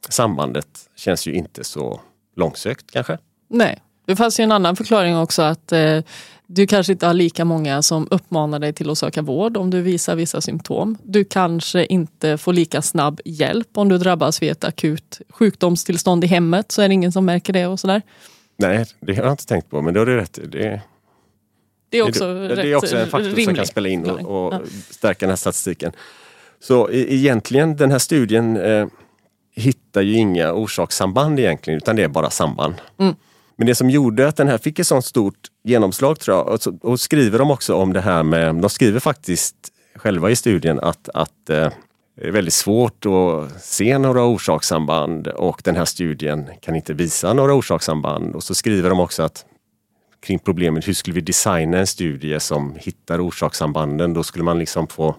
sambandet 0.09 0.67
känns 0.95 1.27
ju 1.27 1.33
inte 1.33 1.63
så 1.63 2.01
långsökt 2.35 2.91
kanske. 2.91 3.17
Nej. 3.47 3.83
Det 4.05 4.15
fanns 4.15 4.39
ju 4.39 4.43
en 4.43 4.51
annan 4.51 4.75
förklaring 4.75 5.17
också 5.17 5.41
att 5.41 5.71
eh, 5.71 5.99
du 6.47 6.67
kanske 6.67 6.93
inte 6.93 7.07
har 7.07 7.13
lika 7.13 7.45
många 7.45 7.81
som 7.81 8.07
uppmanar 8.11 8.59
dig 8.59 8.73
till 8.73 8.89
att 8.89 8.97
söka 8.97 9.21
vård 9.21 9.57
om 9.57 9.69
du 9.69 9.81
visar 9.81 10.15
vissa 10.15 10.41
symptom. 10.41 10.97
Du 11.03 11.23
kanske 11.23 11.85
inte 11.85 12.37
får 12.37 12.53
lika 12.53 12.81
snabb 12.81 13.21
hjälp 13.25 13.67
om 13.73 13.89
du 13.89 13.97
drabbas 13.97 14.41
vid 14.41 14.51
ett 14.51 14.63
akut 14.63 15.21
sjukdomstillstånd 15.29 16.23
i 16.23 16.27
hemmet 16.27 16.71
så 16.71 16.81
är 16.81 16.87
det 16.87 16.93
ingen 16.93 17.11
som 17.11 17.25
märker 17.25 17.53
det 17.53 17.67
och 17.67 17.79
sådär. 17.79 18.01
Nej, 18.57 18.85
det 18.99 19.15
har 19.15 19.23
jag 19.23 19.33
inte 19.33 19.45
tänkt 19.45 19.69
på 19.69 19.81
men 19.81 19.93
det 19.93 19.99
har 19.99 20.05
du 20.05 20.15
rätt 20.15 20.39
det, 20.51 20.81
Det 21.89 21.97
är 21.97 22.07
också, 22.07 22.33
det, 22.33 22.55
det 22.55 22.71
är 22.71 22.75
också 22.75 22.97
en 22.97 23.07
faktor 23.07 23.43
som 23.43 23.55
kan 23.55 23.65
spela 23.65 23.89
in 23.89 24.09
och, 24.09 24.45
och 24.47 24.53
Ja. 24.53 24.61
stärka 24.89 25.19
den 25.19 25.29
här 25.29 25.35
statistiken. 25.35 25.91
Så 26.59 26.91
egentligen, 26.91 27.75
den 27.75 27.91
här 27.91 27.99
studien 27.99 28.57
eh, 28.57 28.87
hittar 29.55 30.01
ju 30.01 30.13
inga 30.13 30.53
orsakssamband 30.53 31.39
egentligen, 31.39 31.77
utan 31.77 31.95
det 31.95 32.03
är 32.03 32.07
bara 32.07 32.29
samband. 32.29 32.75
Mm. 32.97 33.15
Men 33.57 33.67
det 33.67 33.75
som 33.75 33.89
gjorde 33.89 34.27
att 34.27 34.35
den 34.35 34.47
här 34.47 34.57
fick 34.57 34.79
ett 34.79 34.87
sånt 34.87 35.05
stort 35.05 35.47
genomslag 35.63 36.19
tror 36.19 36.37
jag, 36.37 36.47
och, 36.47 36.61
så, 36.61 36.77
och 36.81 36.99
skriver 36.99 37.39
de 37.39 37.51
också 37.51 37.75
om 37.75 37.93
det 37.93 38.01
här 38.01 38.23
med, 38.23 38.55
de 38.55 38.69
skriver 38.69 38.99
faktiskt 38.99 39.55
själva 39.95 40.29
i 40.29 40.35
studien 40.35 40.79
att, 40.79 41.09
att 41.13 41.49
eh, 41.49 41.69
det 42.15 42.27
är 42.27 42.31
väldigt 42.31 42.53
svårt 42.53 43.05
att 43.05 43.63
se 43.63 43.97
några 43.97 44.25
orsakssamband 44.25 45.27
och 45.27 45.61
den 45.63 45.75
här 45.75 45.85
studien 45.85 46.49
kan 46.61 46.75
inte 46.75 46.93
visa 46.93 47.33
några 47.33 47.53
orsakssamband. 47.53 48.35
Och 48.35 48.43
så 48.43 48.55
skriver 48.55 48.89
de 48.89 48.99
också 48.99 49.23
att 49.23 49.45
kring 50.19 50.39
problemet 50.39 50.87
hur 50.87 50.93
skulle 50.93 51.13
vi 51.13 51.21
designa 51.21 51.77
en 51.77 51.87
studie 51.87 52.39
som 52.39 52.75
hittar 52.79 53.27
orsakssambanden? 53.27 54.13
Då 54.13 54.23
skulle 54.23 54.43
man 54.43 54.59
liksom 54.59 54.87
få 54.87 55.15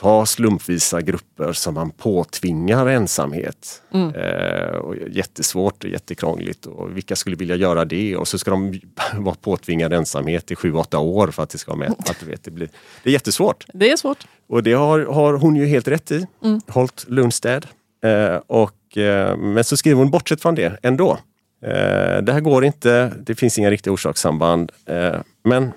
ta 0.00 0.26
slumpvisa 0.26 1.00
grupper 1.00 1.52
som 1.52 1.74
man 1.74 1.90
påtvingar 1.90 2.86
ensamhet. 2.86 3.82
Eh, 4.14 4.76
och 4.76 4.94
jättesvårt 5.10 5.84
och 5.84 5.90
jättekrångligt 5.90 6.66
och 6.66 6.96
vilka 6.96 7.16
skulle 7.16 7.36
vilja 7.36 7.56
göra 7.56 7.84
det? 7.84 8.16
Och 8.16 8.28
så 8.28 8.38
ska 8.38 8.50
de 8.50 8.80
vara 9.14 9.34
påtvingade 9.34 9.96
ensamhet 9.96 10.50
i 10.50 10.56
sju, 10.56 10.72
åtta 10.72 10.98
år 10.98 11.28
för 11.28 11.42
att 11.42 11.50
det 11.50 11.58
ska 11.58 11.70
vara 11.70 11.78
med. 11.78 11.90
Att, 11.98 12.16
du 12.20 12.26
vet, 12.26 12.44
det, 12.44 12.50
blir, 12.50 12.68
det 13.02 13.10
är 13.10 13.12
jättesvårt. 13.12 13.66
Det 13.72 13.90
är 13.90 13.96
svårt. 13.96 14.26
Och 14.48 14.62
det 14.62 14.72
har, 14.72 15.00
har 15.00 15.34
hon 15.34 15.56
ju 15.56 15.66
helt 15.66 15.88
rätt 15.88 16.10
i, 16.10 16.26
Mm. 16.44 16.60
Holt 16.68 17.04
Lundstedt. 17.08 17.66
Eh, 18.04 18.36
och, 18.46 18.98
eh, 18.98 19.36
men 19.36 19.64
så 19.64 19.76
skriver 19.76 19.98
hon 19.98 20.10
bortsett 20.10 20.42
från 20.42 20.54
det 20.54 20.78
ändå. 20.82 21.18
Eh, 21.62 22.22
det 22.22 22.32
här 22.32 22.40
går 22.40 22.64
inte, 22.64 23.12
det 23.20 23.34
finns 23.34 23.58
inga 23.58 23.70
riktiga 23.70 23.92
orsakssamband. 23.92 24.72
Eh, 24.86 25.20
men 25.44 25.72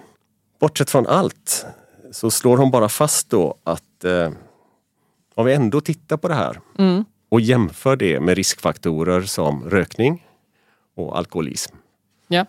bortsett 0.60 0.90
från 0.90 1.08
allt 1.08 1.66
så 2.12 2.32
slår 2.32 2.58
hon 2.58 2.72
bara 2.72 2.90
fast 2.90 3.30
då 3.30 3.56
att 3.64 4.04
eh, 4.04 4.32
om 5.36 5.46
vi 5.46 5.54
ändå 5.54 5.82
tittar 5.82 6.18
på 6.18 6.28
det 6.28 6.34
här 6.36 6.60
Mm. 6.78 7.06
och 7.30 7.42
jämför 7.42 7.96
det 7.96 8.20
med 8.20 8.36
riskfaktorer 8.36 9.22
som 9.22 9.70
rökning 9.70 10.28
och 10.96 11.18
alkoholism 11.18 11.76
Ja. 12.28 12.46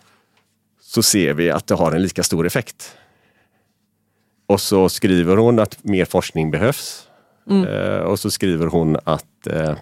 så 0.81 1.03
ser 1.03 1.33
vi 1.33 1.49
att 1.51 1.67
det 1.67 1.75
har 1.75 1.91
en 1.91 2.01
lika 2.01 2.23
stor 2.23 2.45
effekt. 2.47 2.97
Och 4.45 4.61
så 4.61 4.89
skriver 4.89 5.37
hon 5.37 5.59
att 5.59 5.83
mer 5.83 6.05
forskning 6.05 6.51
behövs. 6.51 7.07
Eh, 7.49 7.97
och 7.99 8.19
så 8.19 8.31
skriver 8.31 8.67
hon 8.67 8.97
att 9.03 9.47
eh, 9.47 9.75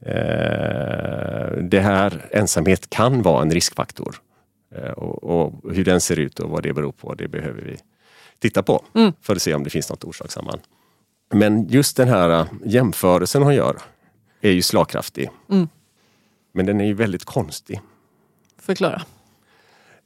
eh, 0.00 1.52
det 1.62 1.80
här 1.80 2.28
ensamhet 2.30 2.90
kan 2.90 3.22
vara 3.22 3.42
en 3.42 3.50
riskfaktor. 3.50 4.16
Eh, 4.74 4.90
och, 4.90 5.24
och 5.24 5.74
hur 5.74 5.84
den 5.84 6.00
ser 6.00 6.18
ut 6.18 6.40
och 6.40 6.50
vad 6.50 6.62
det 6.62 6.72
beror 6.72 6.92
på, 6.92 7.14
det 7.14 7.28
behöver 7.28 7.62
vi 7.62 7.76
titta 8.38 8.62
på 8.62 8.84
Mm. 8.94 9.12
för 9.20 9.36
att 9.36 9.42
se 9.42 9.54
om 9.54 9.64
det 9.64 9.70
finns 9.70 9.90
något 9.90 10.04
orsakssamband. 10.04 10.60
Men 11.32 11.68
just 11.68 11.96
den 11.96 12.08
här 12.08 12.40
eh, 12.40 12.46
jämförelsen 12.64 13.42
hon 13.42 13.54
gör 13.54 13.76
är 14.40 14.50
ju 14.50 14.62
slagkraftig. 14.62 15.30
Mm. 15.50 15.68
Men 16.52 16.66
den 16.66 16.80
är 16.80 16.84
ju 16.84 16.94
väldigt 16.94 17.24
konstig. 17.24 17.80
Förklara. 18.58 19.02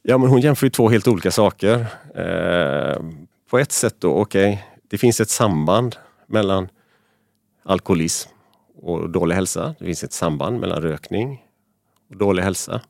Ja, 0.01 0.17
men 0.17 0.29
hon 0.29 0.41
jämför 0.41 0.65
ju 0.65 0.69
två 0.71 0.89
helt 0.89 1.07
olika 1.07 1.31
saker. 1.31 1.85
Eh, 2.15 3.01
på 3.49 3.59
ett 3.59 3.71
sätt 3.71 3.95
då, 3.99 4.13
okej, 4.13 4.67
det 4.87 4.97
finns 4.97 5.21
ett 5.21 5.29
samband 5.29 5.95
mellan 6.27 6.67
alkoholism 7.63 8.29
och 8.81 9.09
dålig 9.09 9.35
hälsa. 9.35 9.75
Det 9.79 9.85
finns 9.85 10.03
ett 10.03 10.13
samband 10.13 10.59
mellan 10.59 10.81
rökning 10.81 11.45
och 12.09 12.17
dålig 12.17 12.43
hälsa. 12.43 12.81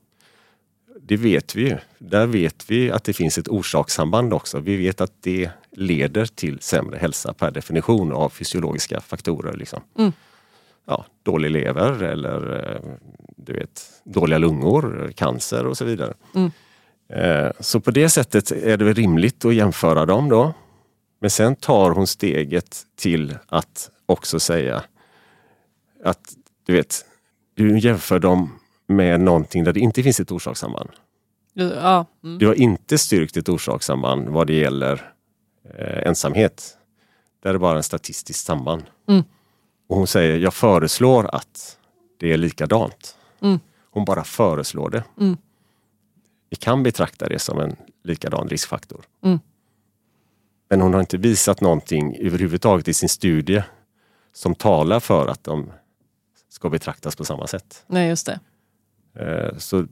Det 1.06 1.18
vet 1.18 1.56
vi 1.56 1.62
ju. 1.70 1.78
Där 1.98 2.26
vet 2.28 2.70
vi 2.72 2.92
att 2.92 3.04
det 3.04 3.14
finns 3.14 3.38
ett 3.38 3.48
orsakssamband 3.48 4.34
också. 4.34 4.60
Vi 4.60 4.78
vet 4.78 5.02
att 5.02 5.12
det 5.22 5.50
leder 5.72 6.26
till 6.26 6.60
sämre 6.60 6.98
hälsa 6.98 7.34
per 7.34 7.52
definition 7.52 8.12
av 8.14 8.30
fysiologiska 8.30 9.02
faktorer. 9.02 9.54
Liksom. 9.54 9.82
Mm. 9.98 10.12
Ja, 10.86 11.06
dålig 11.24 11.52
lever 11.52 12.04
eller 12.04 12.60
eh, 12.60 12.82
du 13.38 13.54
vet, 13.54 13.82
dåliga 14.04 14.38
lungor, 14.38 15.12
cancer 15.16 15.66
och 15.66 15.78
så 15.78 15.86
vidare. 15.86 16.14
Mm. 16.36 16.52
Eh, 17.10 17.52
Så 17.60 17.80
på 17.80 17.92
det 17.92 18.10
sättet 18.10 18.52
är 18.52 18.78
det 18.78 18.94
rimligt 18.94 19.46
att 19.46 19.56
jämföra 19.56 20.06
dem 20.06 20.30
då. 20.30 20.54
Men 21.20 21.30
sen 21.30 21.56
tar 21.56 21.92
hon 21.92 22.08
steget 22.08 22.82
till 22.96 23.38
att 23.48 23.90
också 24.06 24.40
säga 24.40 24.84
att 26.04 26.34
du 26.66 26.74
vet, 26.74 27.06
du 27.56 27.80
jämför 27.80 28.20
dem 28.20 28.60
med 28.88 29.22
någonting 29.22 29.64
där 29.64 29.74
det 29.74 29.80
inte 29.80 30.04
finns 30.04 30.20
ett 30.20 30.32
orsakssamband. 30.32 30.90
Ja. 31.54 32.06
Mm. 32.24 32.38
Du 32.38 32.48
har 32.48 32.54
inte 32.54 32.98
styrkt 32.98 33.38
ett 33.38 33.50
orsakssamband 33.50 34.30
vad 34.30 34.48
det 34.48 34.54
gäller 34.54 35.14
eh, 35.78 36.08
ensamhet. 36.08 36.78
Där 37.44 37.50
är 37.50 37.54
det 37.54 37.60
bara 37.60 37.78
en 37.78 37.84
statistiskt 37.84 38.46
samband. 38.46 38.84
Mm. 39.08 39.24
Och 39.88 39.98
hon 39.98 40.08
säger, 40.08 40.40
jag 40.40 40.54
föreslår 40.54 41.36
att 41.36 41.78
det 42.18 42.34
är 42.34 42.38
likadant. 42.38 43.18
Mm. 43.42 43.60
Hon 43.92 44.06
bara 44.06 44.24
föreslår 44.24 44.90
det. 44.90 45.04
Mm. 45.20 45.38
Vi 46.50 46.56
kan 46.56 46.84
betrakta 46.84 47.30
det 47.30 47.40
som 47.40 47.60
en 47.60 47.76
likadan 48.04 48.50
riskfaktor. 48.50 49.06
Mm. 49.24 49.40
Men 50.70 50.82
hon 50.82 50.94
har 50.94 51.00
inte 51.00 51.18
visat 51.18 51.62
någonting 51.62 52.18
överhuvudtaget 52.20 52.88
i 52.88 52.94
sin 52.94 53.10
studie 53.10 53.64
som 54.34 54.56
talar 54.56 55.00
för 55.00 55.28
att 55.28 55.44
de 55.44 55.72
ska 56.50 56.70
betraktas 56.70 57.16
på 57.16 57.26
samma 57.26 57.48
sätt. 57.48 57.84
Nej, 57.88 58.10
just 58.10 58.26
det. 58.26 58.40
Eh, 59.20 59.58
Så 59.58 59.86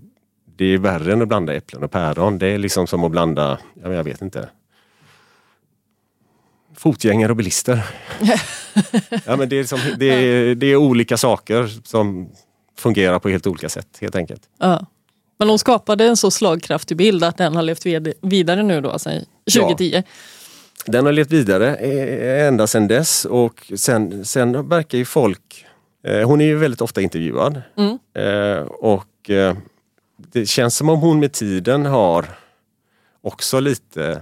det 0.57 0.65
är 0.65 0.77
värre 0.77 1.13
än 1.13 1.21
att 1.21 1.27
blanda 1.27 1.53
äpplen 1.53 1.83
och 1.83 1.91
päron. 1.91 2.37
Det 2.37 2.47
är 2.47 2.57
liksom 2.57 2.87
som 2.87 3.03
att 3.03 3.11
blanda, 3.11 3.57
ja, 3.83 3.93
jag 3.93 4.03
vet 4.03 4.21
inte. 4.21 4.49
Fotgängare 6.75 7.31
och 7.31 7.35
bilister. 7.35 7.85
ja, 9.25 9.35
men 9.35 9.49
det, 9.49 9.55
är 9.55 9.59
liksom, 9.61 9.79
det, 9.97 10.05
är, 10.05 10.55
det 10.55 10.65
är 10.67 10.75
olika 10.75 11.17
saker 11.17 11.67
som 11.83 12.29
fungerar 12.77 13.19
på 13.19 13.29
helt 13.29 13.47
olika 13.47 13.69
sätt 13.69 13.87
helt 14.01 14.15
enkelt. 14.15 14.41
Ja. 14.59 14.85
Men 15.39 15.49
hon 15.49 15.59
skapade 15.59 16.05
en 16.05 16.17
så 16.17 16.31
slagkraftig 16.31 16.97
bild 16.97 17.23
att 17.23 17.37
den 17.37 17.55
har 17.55 17.61
levt 17.63 17.85
vid- 17.85 18.13
vidare 18.21 18.63
nu 18.63 18.81
då, 18.81 18.99
sedan 18.99 19.25
2010. 19.53 20.03
Den 20.85 21.05
har 21.05 21.11
levt 21.13 21.31
vidare 21.31 21.75
eh, 21.75 22.47
ända 22.47 22.67
sedan 22.67 22.87
dess 22.87 23.25
och 23.25 23.71
sen, 23.75 24.25
sen 24.25 24.69
verkar 24.69 24.97
ju 24.97 25.05
folk... 25.05 25.65
Eh, 26.03 26.27
hon 26.27 26.41
är 26.41 26.45
ju 26.45 26.57
väldigt 26.57 26.81
ofta 26.81 27.01
intervjuad 27.01 27.61
Mm. 27.77 27.99
eh, 28.15 28.61
och 28.63 29.05
eh, 29.29 29.55
det 30.17 30.45
känns 30.45 30.75
som 30.75 30.89
om 30.89 30.99
hon 30.99 31.19
med 31.19 31.31
tiden 31.31 31.85
har 31.85 32.25
också 33.21 33.59
lite 33.59 34.21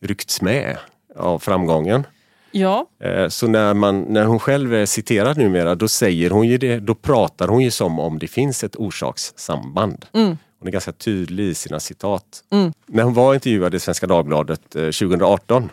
ryckts 0.00 0.42
med 0.42 0.78
av 1.16 1.38
framgången. 1.38 2.06
Ja. 2.50 2.86
Eh, 3.00 3.28
Så 3.28 3.46
när, 3.48 3.74
man, 3.74 4.00
när 4.00 4.24
hon 4.24 4.38
själv 4.38 4.74
är 4.74 4.86
citerad 4.86 5.38
numera, 5.38 5.74
då 5.74 5.88
säger 5.88 6.30
hon 6.30 6.48
ju 6.48 6.58
det, 6.58 6.78
då 6.78 6.94
pratar 6.94 7.48
hon 7.48 7.62
ju 7.62 7.70
som 7.70 7.98
om 7.98 8.18
det 8.18 8.28
finns 8.28 8.64
ett 8.64 8.76
orsakssamband. 8.76 10.06
Mm. 10.12 10.38
Hon 10.58 10.68
är 10.68 10.72
ganska 10.72 10.92
tydlig 10.92 11.44
i 11.44 11.54
sina 11.54 11.80
citat. 11.80 12.44
Mm. 12.50 12.72
När 12.86 13.02
hon 13.02 13.14
var 13.14 13.34
intervjuad 13.34 13.74
i 13.74 13.80
Svenska 13.80 14.06
Dagbladet 14.06 14.76
eh, 14.76 14.82
2018, 14.82 15.70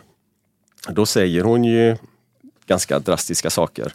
då 0.88 1.06
säger 1.06 1.44
hon 1.44 1.64
ju 1.64 1.96
ganska 2.66 2.98
drastiska 2.98 3.50
saker. 3.50 3.92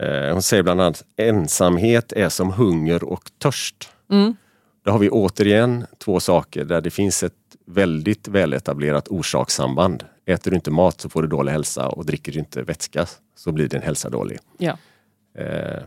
Eh, 0.00 0.32
hon 0.32 0.42
säger 0.42 0.62
bland 0.62 0.80
annat 0.80 1.04
ensamhet 1.16 2.12
är 2.12 2.28
som 2.28 2.52
hunger 2.52 3.04
och 3.04 3.30
törst. 3.38 3.90
Mm. 4.10 4.36
Då 4.84 4.90
har 4.90 4.98
vi 4.98 5.10
återigen 5.10 5.86
två 5.98 6.20
saker 6.20 6.64
där 6.64 6.80
det 6.80 6.90
finns 6.90 7.22
ett 7.22 7.32
väldigt 7.66 8.28
väletablerat 8.28 9.08
orsakssamband. 9.08 10.04
Äter 10.26 10.50
du 10.50 10.56
inte 10.56 10.70
mat 10.70 11.00
så 11.00 11.08
får 11.08 11.22
du 11.22 11.28
dålig 11.28 11.52
hälsa 11.52 11.88
och 11.88 12.06
dricker 12.06 12.32
du 12.32 12.38
inte 12.38 12.62
vätska 12.62 13.06
så 13.36 13.52
blir 13.52 13.68
din 13.68 13.82
hälsa 13.82 14.10
dålig. 14.10 14.38
Ja. 14.58 14.78
Eh, 15.38 15.82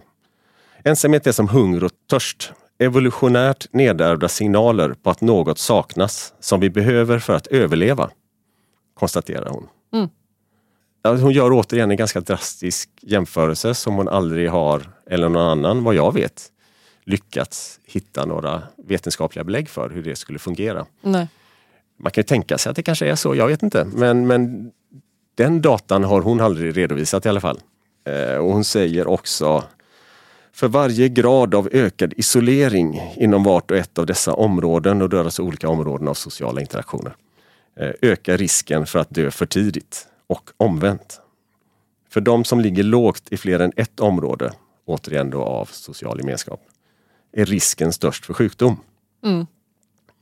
ensamhet 0.84 1.28
är 1.28 1.32
som 1.32 1.48
hunger 1.48 1.84
och 1.84 1.92
törst. 2.10 2.52
Evolutionärt 2.80 3.74
nedärvda 3.74 4.28
signaler 4.28 4.94
på 4.94 5.10
att 5.10 5.22
något 5.22 5.60
saknas 5.60 6.34
som 6.40 6.60
vi 6.60 6.70
behöver 6.70 7.20
för 7.20 7.34
att 7.34 7.48
överleva, 7.48 8.10
konstaterar 8.94 9.50
hon. 9.50 9.68
Mm. 9.94 10.10
Hon 11.04 11.32
gör 11.32 11.52
återigen 11.54 11.92
en 11.92 11.98
ganska 11.98 12.22
drastisk 12.22 12.90
jämförelse 13.02 13.74
som 13.74 13.96
hon 13.96 14.08
aldrig 14.08 14.50
har, 14.50 14.92
eller 15.06 15.30
någon 15.30 15.48
annan 15.48 15.84
vad 15.84 15.96
jag 15.96 16.14
vet, 16.14 16.52
lyckats 17.04 17.80
hitta 17.86 18.26
några 18.26 18.64
vetenskapliga 18.78 19.44
belägg 19.44 19.70
för 19.70 19.90
hur 19.90 20.04
det 20.04 20.16
skulle 20.16 20.40
fungera. 20.40 20.86
Nej. 21.02 21.28
Man 22.00 22.12
kan 22.12 22.22
ju 22.22 22.26
tänka 22.26 22.58
sig 22.58 22.70
att 22.70 22.76
det 22.76 22.84
kanske 22.84 23.08
är 23.08 23.16
så, 23.16 23.36
jag 23.36 23.48
vet 23.48 23.64
inte. 23.64 23.86
Men, 23.86 24.28
men 24.28 24.72
den 25.36 25.62
datan 25.62 26.04
har 26.04 26.22
hon 26.22 26.42
aldrig 26.42 26.78
redovisat 26.78 27.26
i 27.26 27.30
alla 27.30 27.42
fall. 27.42 27.60
Eh, 28.08 28.38
och 28.38 28.54
hon 28.54 28.64
säger 28.64 29.08
också 29.08 29.64
för 30.54 30.68
varje 30.68 31.10
grad 31.10 31.56
av 31.56 31.70
ökad 31.72 32.14
isolering 32.18 33.02
inom 33.16 33.44
vart 33.44 33.72
och 33.72 33.78
ett 33.78 34.00
av 34.00 34.06
dessa 34.06 34.34
områden, 34.34 35.02
och 35.02 35.10
det 35.10 35.18
är 35.18 35.24
alltså 35.24 35.44
olika 35.44 35.70
områden 35.70 36.08
av 36.08 36.14
sociala 36.14 36.62
interaktioner, 36.62 37.16
eh, 37.80 37.92
ökar 38.02 38.38
risken 38.38 38.86
för 38.86 39.00
att 39.00 39.10
dö 39.10 39.32
för 39.32 39.46
tidigt 39.46 40.09
och 40.30 40.50
omvänt. 40.58 41.22
För 42.10 42.22
de 42.22 42.44
som 42.44 42.62
ligger 42.62 42.84
lågt 42.84 43.24
i 43.32 43.38
fler 43.38 43.60
än 43.60 43.72
ett 43.76 44.00
område, 44.00 44.54
återigen 44.86 45.30
då 45.30 45.44
av 45.44 45.66
social 45.66 46.20
gemenskap, 46.20 46.62
är 47.32 47.46
risken 47.46 47.94
störst 47.94 48.26
för 48.26 48.34
sjukdom. 48.34 48.80
Mm. 49.24 49.48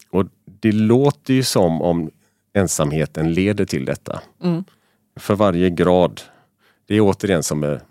Och 0.10 0.26
det 0.46 0.72
låter 0.72 1.34
ju 1.34 1.44
som 1.44 1.82
om 1.82 2.12
ensamheten 2.54 3.34
leder 3.34 3.66
till 3.66 3.86
detta. 3.86 4.22
Mm. 4.44 4.64
För 5.16 5.36
varje 5.36 5.70
grad, 5.70 6.22
det 6.86 6.96
är 6.96 7.02
återigen 7.02 7.44
som 7.44 7.60
med 7.60 7.82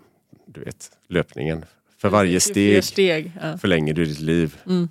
du 0.45 0.63
vet, 0.63 0.91
löpningen. 1.07 1.65
För 1.97 2.09
varje 2.09 2.39
steg 2.39 2.83
steg. 2.83 3.31
Ja. 3.41 3.57
förlänger 3.57 3.93
du 3.93 4.05
ditt 4.05 4.19
liv. 4.19 4.57
Mm. 4.65 4.89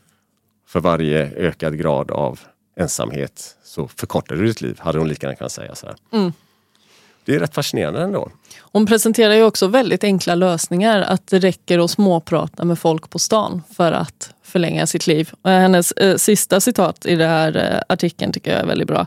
För 0.66 0.80
varje 0.80 1.30
ökad 1.30 1.78
grad 1.78 2.11
av 2.11 2.40
ensamhet 2.76 3.56
så 3.62 3.88
förkortar 3.88 4.37
du 4.37 4.47
ditt 4.47 4.61
liv, 4.61 4.78
hade 4.80 4.99
hon 4.99 5.09
lika 5.09 5.26
gärna 5.26 5.37
kunnat 5.37 5.52
säga. 5.52 5.75
Så 5.75 5.87
här. 5.87 5.97
Mm. 6.12 6.33
Det 7.26 7.35
är 7.35 7.40
rätt 7.40 7.54
fascinerande 7.54 8.02
ändå. 8.02 8.30
Hon 8.59 8.87
presenterar 8.87 9.35
ju 9.35 9.42
också 9.42 9.66
väldigt 9.66 10.04
enkla 10.04 10.35
lösningar. 10.35 11.00
Att 11.00 11.26
det 11.26 11.38
räcker 11.38 11.78
att 11.78 11.90
småprata 11.90 12.64
med 12.64 12.78
folk 12.78 13.11
på 13.11 13.18
stan 13.18 13.62
för 13.76 13.92
att 13.92 14.35
förlänga 14.42 14.87
sitt 14.87 15.06
liv. 15.06 15.30
Och 15.42 15.50
hennes 15.50 15.92
eh, 15.92 16.16
sista 16.16 16.61
citat 16.61 17.06
i 17.06 17.16
den 17.16 17.28
här 17.28 17.56
eh, 17.56 17.95
artikeln 17.95 18.33
tycker 18.33 18.50
jag 18.50 18.61
är 18.61 18.66
väldigt 18.66 18.88
bra. 18.88 19.06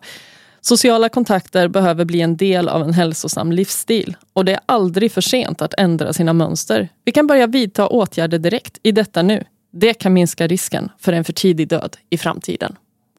Sociala 0.61 1.09
kontakter 1.09 1.67
behöver 1.67 2.05
bli 2.05 2.21
en 2.21 2.37
del 2.37 2.69
av 2.69 2.81
en 2.81 2.93
hälsosam 2.93 3.51
livsstil 3.51 4.15
och 4.33 4.45
det 4.45 4.53
är 4.53 4.59
aldrig 4.65 5.11
för 5.11 5.21
sent 5.21 5.61
att 5.61 5.73
ändra 5.77 6.13
sina 6.13 6.33
mönster. 6.33 6.89
Vi 7.05 7.11
kan 7.11 7.27
börja 7.27 7.47
vidta 7.47 7.87
åtgärder 7.87 8.37
direkt 8.39 8.77
i 8.83 8.91
detta 8.91 9.21
nu. 9.21 9.43
Det 9.71 9.93
kan 9.93 10.13
minska 10.13 10.47
risken 10.47 10.91
för 10.99 11.13
en 11.13 11.23
för 11.23 11.33
tidig 11.33 11.67
död 11.67 11.97
i 12.09 12.17
framtiden. 12.17 12.75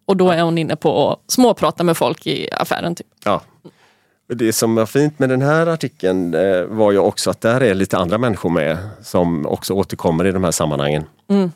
Och 0.07 0.17
då 0.17 0.31
är 0.31 0.43
hon 0.43 0.59
inne 0.59 0.77
på 0.77 1.11
att 1.11 1.31
småprata 1.33 1.85
med 1.85 1.97
folk 1.97 2.27
i 2.27 2.49
affären. 2.53 2.95
Typ. 2.95 3.07
Ja. 3.25 3.43
Det 4.35 4.53
som 4.53 4.75
var 4.75 4.87
fint 4.87 5.19
med 5.19 5.29
den 5.29 5.43
här 5.43 5.67
artikeln 5.67 6.35
eh, 6.35 6.65
var 6.65 6.93
ju 6.93 6.99
också 6.99 7.31
att 7.31 7.41
där 7.41 7.61
är 7.61 7.75
lite 7.75 7.99
andra 7.99 8.19
människor 8.19 8.51
med 8.51 8.79
som 9.03 9.47
också 9.47 9.75
återkommer 9.75 10.27
i 10.27 10.33
de 10.33 10.45
här 10.45 10.51
sammanhangen. 10.51 11.05
Mm. 11.29 11.53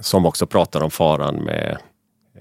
Som 0.00 0.26
också 0.26 0.46
pratar 0.46 0.82
om 0.82 0.90
faran 0.90 1.34
med 1.34 1.78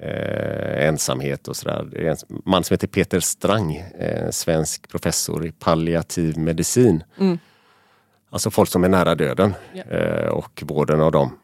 eh, 0.01 0.87
ensamhet 0.87 1.47
och 1.47 1.55
sådär. 1.55 1.87
Det 1.91 2.07
är 2.07 2.11
en 2.11 2.17
man 2.45 2.63
som 2.63 2.73
heter 2.73 2.87
Peter 2.87 3.19
Strang, 3.19 3.75
eh, 3.75 4.29
svensk 4.29 4.89
professor 4.89 5.45
i 5.45 5.51
palliativ 5.51 6.37
medicin. 6.37 7.03
Mm. 7.19 7.39
Alltså 8.29 8.51
folk 8.51 8.69
som 8.69 8.83
är 8.83 8.89
nära 8.89 9.15
döden 9.15 9.53
eh, 9.89 10.27
och 10.27 10.63
vården 10.65 11.01
av 11.01 11.11
dem. 11.11 11.37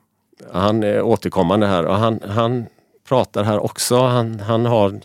Han 0.51 0.84
är 0.84 1.01
återkommande 1.01 1.67
här 1.67 1.86
och 1.86 1.95
han, 1.95 2.19
han 2.27 2.65
pratar 3.08 3.43
här 3.43 3.63
också. 3.63 4.01
Han, 4.01 4.39
han, 4.39 4.65
har, 4.65 4.99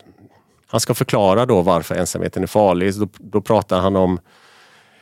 han 0.71 0.79
ska 0.79 0.93
förklara 0.93 1.45
då 1.45 1.61
varför 1.61 1.95
ensamheten 1.95 2.43
är 2.43 2.47
farlig. 2.47 2.93
Då, 2.95 3.07
då 3.17 3.41
pratar 3.41 3.79
han 3.79 3.95
om 3.95 4.19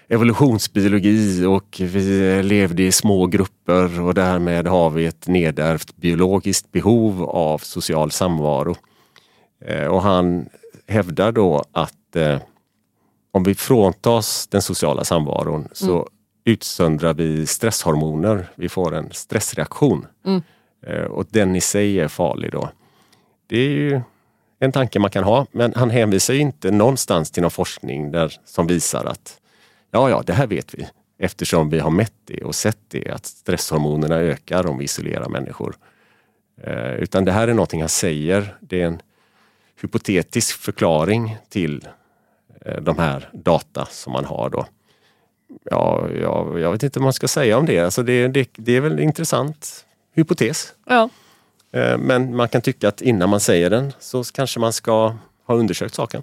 evolutionsbiologi 0.10 1.46
och 1.46 1.78
vi 1.80 2.44
levde 2.44 2.84
i 2.84 2.92
små 2.92 3.26
grupper 3.26 4.02
och 4.02 4.14
därmed 4.14 4.68
har 4.68 4.90
vi 4.90 5.06
ett 5.06 5.28
nedärvt 5.28 5.96
biologiskt 5.96 6.72
behov 6.72 7.24
av 7.24 7.58
social 7.58 8.12
samvaro. 8.12 8.76
Eh, 9.66 9.86
Och 9.86 10.02
han 10.02 10.50
hävdar 10.88 11.32
då 11.32 11.64
att 11.72 12.16
eh, 12.16 12.40
om 13.32 13.44
vi 13.44 13.56
fråntas 13.56 14.48
den 14.48 14.62
sociala 14.62 15.04
samvaron 15.04 15.68
så 15.72 16.10
utsöndrar 16.46 17.14
vi 17.14 17.46
stresshormoner. 17.46 18.48
Vi 18.56 18.70
får 18.70 18.96
en 18.96 19.10
stressreaktion. 19.12 20.06
Mm. 20.26 20.42
Eh, 20.88 21.04
Och 21.06 21.26
den 21.30 21.56
i 21.56 21.62
sig 21.62 22.00
är 22.00 22.08
farlig 22.08 22.52
då. 22.52 22.70
Det 23.48 23.58
är 23.58 23.70
ju 23.70 24.02
en 24.60 24.72
tanke 24.72 25.00
man 25.00 25.10
kan 25.10 25.24
ha 25.24 25.46
men 25.52 25.74
han 25.76 25.90
hänvisar 25.90 26.34
ju 26.34 26.40
inte 26.40 26.72
någonstans 26.72 27.32
till 27.32 27.42
någon 27.42 27.52
forskning 27.52 28.12
där, 28.12 28.34
som 28.46 28.68
visar 28.68 29.06
att 29.06 29.40
ja, 29.92 30.10
ja, 30.10 30.24
det 30.26 30.34
här 30.34 30.48
vet 30.48 30.74
vi 30.74 30.88
eftersom 31.18 31.70
vi 31.70 31.80
har 31.80 31.90
mätt 31.90 32.14
det 32.26 32.44
och 32.44 32.56
sett 32.56 32.78
det 32.88 33.10
att 33.10 33.26
stresshormonerna 33.26 34.16
ökar 34.16 34.68
om 34.68 34.78
vi 34.78 34.84
isolerar 34.84 35.30
människor. 35.30 35.76
Eh, 36.62 36.94
utan 36.94 37.26
det 37.26 37.32
här 37.32 37.48
är 37.48 37.54
någonting 37.54 37.80
han 37.80 37.90
säger. 37.90 38.56
Det 38.60 38.82
är 38.82 38.86
en 38.86 39.02
hypotetisk 39.82 40.58
förklaring 40.58 41.38
till 41.50 41.88
eh, 42.62 42.82
de 42.82 42.98
här 42.98 43.30
data 43.34 43.86
som 43.86 44.14
man 44.14 44.26
har 44.26 44.50
då. 44.50 44.66
Ja, 45.64 46.08
ja, 46.22 46.60
jag 46.60 46.72
vet 46.72 46.84
inte 46.84 47.00
vad 47.00 47.04
man 47.04 47.14
ska 47.14 47.28
säga 47.28 47.58
om 47.58 47.66
det. 47.66 47.80
Alltså 47.80 48.04
det, 48.04 48.28
det, 48.28 48.50
det 48.56 48.76
är 48.76 48.82
väl 48.82 48.92
en 48.92 49.00
intressant 49.00 49.86
hypotes. 50.14 50.74
Ja. 50.86 51.10
Eh, 51.74 51.98
Men 51.98 52.36
man 52.36 52.48
kan 52.50 52.62
tycka 52.62 52.88
att 52.88 53.02
innan 53.02 53.30
man 53.30 53.40
säger 53.40 53.70
den 53.70 53.94
så 54.00 54.24
kanske 54.24 54.60
man 54.60 54.74
ska 54.74 55.16
ha 55.48 55.56
undersökt 55.56 55.96
saken. 55.96 56.22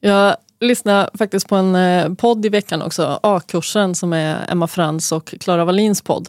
Jag 0.00 0.36
lyssnade 0.60 1.10
faktiskt 1.18 1.48
på 1.48 1.56
en 1.56 1.74
eh, 1.74 2.14
podd 2.14 2.46
i 2.46 2.48
veckan 2.48 2.82
också, 2.82 3.20
A-kursen 3.22 3.94
som 3.94 4.12
är 4.12 4.46
Emma 4.48 4.66
Frans 4.66 5.12
och 5.12 5.34
Klara 5.40 5.64
Wallins 5.64 6.02
podd. 6.02 6.28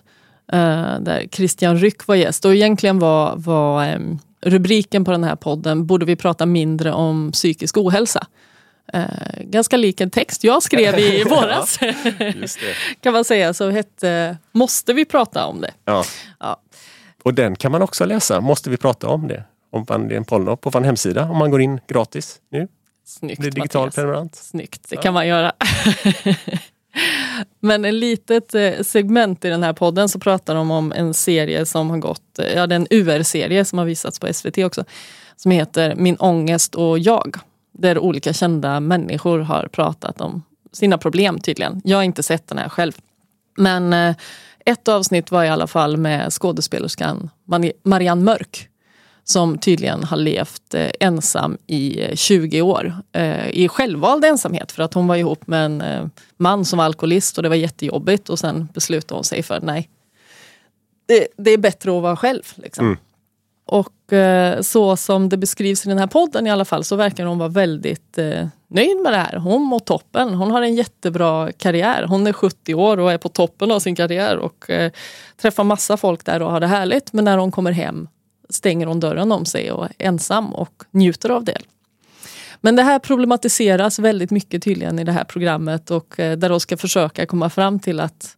eh, 0.51 0.99
Där 0.99 1.27
Christian 1.31 1.77
Ryck 1.77 2.07
var 2.07 2.15
gäst 2.15 2.45
och 2.45 2.53
egentligen 2.55 2.99
var, 2.99 3.33
var 3.35 3.83
em, 3.85 4.19
rubriken 4.41 5.05
på 5.05 5.11
den 5.11 5.23
här 5.23 5.35
podden 5.35 5.85
Borde 5.85 6.05
vi 6.05 6.15
prata 6.15 6.45
mindre 6.45 6.91
om 6.93 7.31
psykisk 7.31 7.77
ohälsa? 7.77 8.27
Ganska 9.41 9.77
lik 9.77 10.01
en 10.01 10.09
text 10.09 10.43
jag 10.43 10.63
skrev 10.63 10.99
i 10.99 11.23
våras 11.29 11.79
kan 13.01 13.13
man 13.13 13.25
säga, 13.25 13.53
så 13.53 13.69
hette 13.69 14.37
Måste 14.51 14.93
vi 14.93 15.05
prata 15.05 15.45
om 15.45 15.61
det? 15.61 15.71
Ja. 15.85 16.03
Ja. 16.39 16.61
Och 17.23 17.33
den 17.33 17.55
kan 17.55 17.71
man 17.71 17.81
också 17.81 18.05
läsa. 18.05 18.41
Måste 18.41 18.69
vi 18.69 18.77
prata 18.77 19.07
om 19.07 19.27
det? 19.27 19.43
Om 19.71 19.85
man, 19.89 20.07
det 20.07 20.15
är 20.15 20.17
en 20.17 20.25
polno 20.25 20.57
på 20.57 20.69
vår 20.69 20.81
hemsida 20.81 21.29
om 21.29 21.37
man 21.37 21.51
går 21.51 21.61
in 21.61 21.79
gratis 21.87 22.39
nu. 22.51 22.67
Snyggt 23.05 23.39
Blir 23.39 23.51
digital 23.51 23.81
Mattias. 23.81 23.95
prenumerant. 23.95 24.35
Snyggt, 24.35 24.85
det 24.89 24.95
kan 24.95 25.13
man 25.13 25.27
göra. 25.27 25.51
Men 27.59 27.85
en 27.85 27.99
litet 27.99 28.55
eh, 28.55 28.71
segment 28.81 29.45
i 29.45 29.49
den 29.49 29.63
här 29.63 29.73
podden 29.73 30.09
så 30.09 30.19
pratar 30.19 30.55
de 30.55 30.71
om 30.71 30.91
en 30.91 31.13
serie 31.13 31.65
som 31.65 31.89
har 31.89 31.97
gått, 31.97 32.39
eh, 32.39 32.53
ja 32.55 32.67
det 32.67 32.75
är 32.75 32.79
en 32.79 32.87
UR-serie 32.89 33.65
som 33.65 33.79
har 33.79 33.85
visats 33.85 34.19
på 34.19 34.33
SVT 34.33 34.57
också. 34.57 34.83
Som 35.35 35.51
heter 35.51 35.95
Min 35.95 36.15
ångest 36.15 36.75
och 36.75 36.99
jag. 36.99 37.35
Där 37.71 37.99
olika 37.99 38.33
kända 38.33 38.79
människor 38.79 39.39
har 39.39 39.67
pratat 39.67 40.21
om 40.21 40.43
sina 40.71 40.97
problem 40.97 41.39
tydligen. 41.39 41.81
Jag 41.83 41.97
har 41.97 42.03
inte 42.03 42.23
sett 42.23 42.47
den 42.47 42.57
här 42.57 42.69
själv. 42.69 42.93
Men 43.57 43.93
eh, 43.93 44.15
ett 44.65 44.87
avsnitt 44.87 45.31
var 45.31 45.43
i 45.43 45.49
alla 45.49 45.67
fall 45.67 45.97
med 45.97 46.33
skådespelerskan 46.33 47.29
Marianne 47.83 48.23
Mörk 48.23 48.67
som 49.23 49.57
tydligen 49.57 50.03
har 50.03 50.17
levt 50.17 50.73
eh, 50.73 50.91
ensam 50.99 51.57
i 51.67 52.03
eh, 52.03 52.15
20 52.15 52.61
år. 52.61 52.93
Eh, 53.11 53.49
I 53.49 53.67
självvald 53.67 54.25
ensamhet 54.25 54.71
för 54.71 54.83
att 54.83 54.93
hon 54.93 55.07
var 55.07 55.15
ihop 55.15 55.47
med 55.47 55.65
en 55.65 56.11
man 56.37 56.65
som 56.65 56.77
var 56.77 56.85
alkoholist 56.85 57.37
och 57.37 57.43
det 57.43 57.49
var 57.49 57.55
jättejobbigt 57.55 58.29
och 58.29 58.39
sen 58.39 58.67
beslutade 58.73 59.17
hon 59.17 59.23
sig 59.23 59.43
för 59.43 59.59
nej, 59.61 59.89
det, 61.07 61.27
det 61.37 61.51
är 61.51 61.57
bättre 61.57 61.97
att 61.97 62.03
vara 62.03 62.15
själv. 62.15 62.43
Liksom. 62.55 62.85
Mm. 62.85 62.97
Och 63.65 64.13
eh, 64.13 64.61
så 64.61 64.97
som 64.97 65.29
det 65.29 65.37
beskrivs 65.37 65.85
i 65.85 65.89
den 65.89 65.97
här 65.97 66.07
podden 66.07 66.47
i 66.47 66.49
alla 66.49 66.65
fall 66.65 66.83
så 66.83 66.95
verkar 66.95 67.25
hon 67.25 67.37
vara 67.37 67.49
väldigt 67.49 68.17
eh, 68.17 68.47
nöjd 68.67 68.97
med 69.03 69.13
det 69.13 69.17
här. 69.17 69.37
Hon 69.37 69.61
mår 69.61 69.79
toppen. 69.79 70.33
Hon 70.33 70.51
har 70.51 70.61
en 70.61 70.75
jättebra 70.75 71.51
karriär. 71.51 72.03
Hon 72.03 72.27
är 72.27 72.33
70 72.33 72.73
år 72.73 72.99
och 72.99 73.11
är 73.11 73.17
på 73.17 73.29
toppen 73.29 73.71
av 73.71 73.79
sin 73.79 73.95
karriär 73.95 74.37
och 74.37 74.69
eh, 74.69 74.91
träffar 75.41 75.63
massa 75.63 75.97
folk 75.97 76.25
där 76.25 76.41
och 76.41 76.51
har 76.51 76.59
det 76.59 76.67
härligt. 76.67 77.13
Men 77.13 77.25
när 77.25 77.37
hon 77.37 77.51
kommer 77.51 77.71
hem 77.71 78.07
stänger 78.49 78.85
hon 78.85 78.99
dörren 78.99 79.31
om 79.31 79.45
sig 79.45 79.71
och 79.71 79.85
är 79.85 79.91
ensam 79.97 80.53
och 80.55 80.83
njuter 80.91 81.29
av 81.29 81.43
det. 81.43 81.57
Men 82.61 82.75
det 82.75 82.83
här 82.83 82.99
problematiseras 82.99 83.99
väldigt 83.99 84.31
mycket 84.31 84.63
tydligen 84.63 84.99
i 84.99 85.03
det 85.03 85.11
här 85.11 85.23
programmet 85.23 85.91
och 85.91 86.19
eh, 86.19 86.37
där 86.37 86.49
de 86.49 86.59
ska 86.59 86.77
försöka 86.77 87.25
komma 87.25 87.49
fram 87.49 87.79
till 87.79 87.99
att 87.99 88.37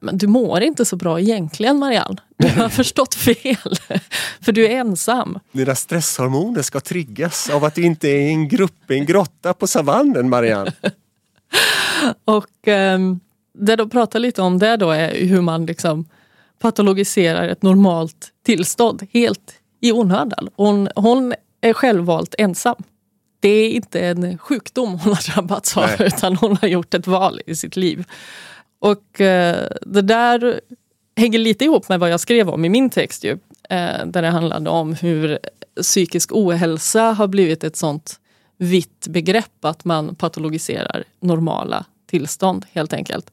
men 0.00 0.18
du 0.18 0.26
mår 0.26 0.62
inte 0.62 0.84
så 0.84 0.96
bra 0.96 1.20
egentligen 1.20 1.78
Marianne. 1.78 2.16
Du 2.36 2.48
har 2.48 2.68
förstått 2.82 3.14
fel. 3.14 3.78
För 4.40 4.52
du 4.52 4.66
är 4.66 4.70
ensam. 4.70 5.38
Dina 5.52 5.74
stresshormoner 5.74 6.62
ska 6.62 6.80
triggas 6.80 7.50
av 7.50 7.64
att 7.64 7.74
du 7.74 7.82
inte 7.82 8.08
är 8.08 8.20
i 8.20 8.28
en 8.28 8.48
grupp 8.48 8.90
i 8.90 8.94
en 8.94 9.06
grotta 9.06 9.54
på 9.54 9.66
savannen 9.66 10.28
Marianne. 10.28 10.72
Och 12.24 12.68
eh, 12.68 12.98
det 13.58 13.76
de 13.76 13.90
pratar 13.90 14.18
lite 14.18 14.42
om 14.42 14.58
det 14.58 14.76
då 14.76 14.90
är 14.90 15.26
hur 15.26 15.40
man 15.40 15.66
liksom 15.66 16.08
patologiserar 16.58 17.48
ett 17.48 17.62
normalt 17.62 18.30
tillstånd 18.46 19.06
helt 19.12 19.54
i 19.80 19.92
onödan. 19.92 20.48
Hon, 20.56 20.88
hon 20.96 21.34
är 21.60 21.72
självvalt 21.72 22.34
ensam. 22.38 22.82
Det 23.40 23.48
är 23.48 23.70
inte 23.70 24.00
en 24.00 24.38
sjukdom 24.38 24.88
hon 24.88 25.12
har 25.12 25.34
drabbats 25.34 25.76
av 25.76 25.90
Nej. 25.98 26.08
utan 26.08 26.36
hon 26.36 26.56
har 26.60 26.68
gjort 26.68 26.94
ett 26.94 27.06
val 27.06 27.40
i 27.46 27.54
sitt 27.54 27.76
liv. 27.76 28.04
Och 28.86 29.20
eh, 29.20 29.68
det 29.80 30.02
där 30.02 30.60
hänger 31.16 31.38
lite 31.38 31.64
ihop 31.64 31.88
med 31.88 32.00
vad 32.00 32.10
jag 32.10 32.20
skrev 32.20 32.48
om 32.48 32.64
i 32.64 32.68
min 32.68 32.90
text 32.90 33.24
ju. 33.24 33.32
Eh, 33.70 34.06
där 34.06 34.22
det 34.22 34.28
handlade 34.28 34.70
om 34.70 34.94
hur 34.94 35.38
psykisk 35.82 36.30
ohälsa 36.32 37.02
har 37.02 37.26
blivit 37.26 37.64
ett 37.64 37.76
sånt 37.76 38.20
vitt 38.56 39.06
begrepp 39.08 39.64
att 39.64 39.84
man 39.84 40.14
patologiserar 40.14 41.04
normala 41.20 41.84
tillstånd 42.06 42.66
helt 42.72 42.92
enkelt. 42.92 43.30